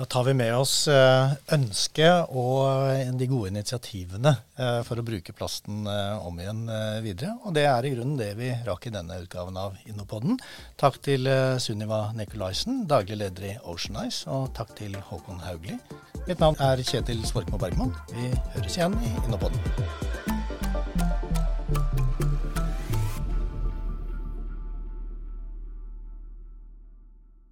Da 0.01 0.05
tar 0.05 0.23
vi 0.23 0.33
med 0.33 0.55
oss 0.57 0.87
eh, 0.89 1.33
ønsket 1.53 2.31
og 2.33 3.19
de 3.19 3.27
gode 3.29 3.51
initiativene 3.51 4.31
eh, 4.57 4.79
for 4.87 4.97
å 4.97 5.03
bruke 5.05 5.35
plasten 5.37 5.85
eh, 5.85 6.25
om 6.25 6.41
igjen 6.41 6.63
videre. 7.05 7.35
Og 7.45 7.53
det 7.53 7.67
er 7.69 7.85
i 7.85 7.93
grunnen 7.93 8.17
det 8.17 8.31
vi 8.39 8.49
rakk 8.65 8.89
i 8.89 8.95
denne 8.95 9.19
utgaven 9.21 9.61
av 9.61 9.77
Innopodden. 9.85 10.41
Takk 10.81 10.97
til 11.05 11.29
Sunniva 11.61 12.07
Nikolaisen, 12.17 12.87
daglig 12.89 13.21
leder 13.21 13.49
i 13.51 13.55
Ocean 13.61 14.01
Ice, 14.07 14.25
og 14.25 14.49
takk 14.57 14.73
til 14.81 14.97
Håkon 14.97 15.45
Haugli. 15.45 15.77
Mitt 16.25 16.41
navn 16.41 16.57
er 16.65 16.81
Kjetil 16.81 17.21
Svorkmo 17.29 17.61
Bergman. 17.61 17.93
Vi 18.09 18.33
høres 18.57 18.81
igjen 18.81 18.97
i 19.05 19.17
Innopodden. 19.27 20.40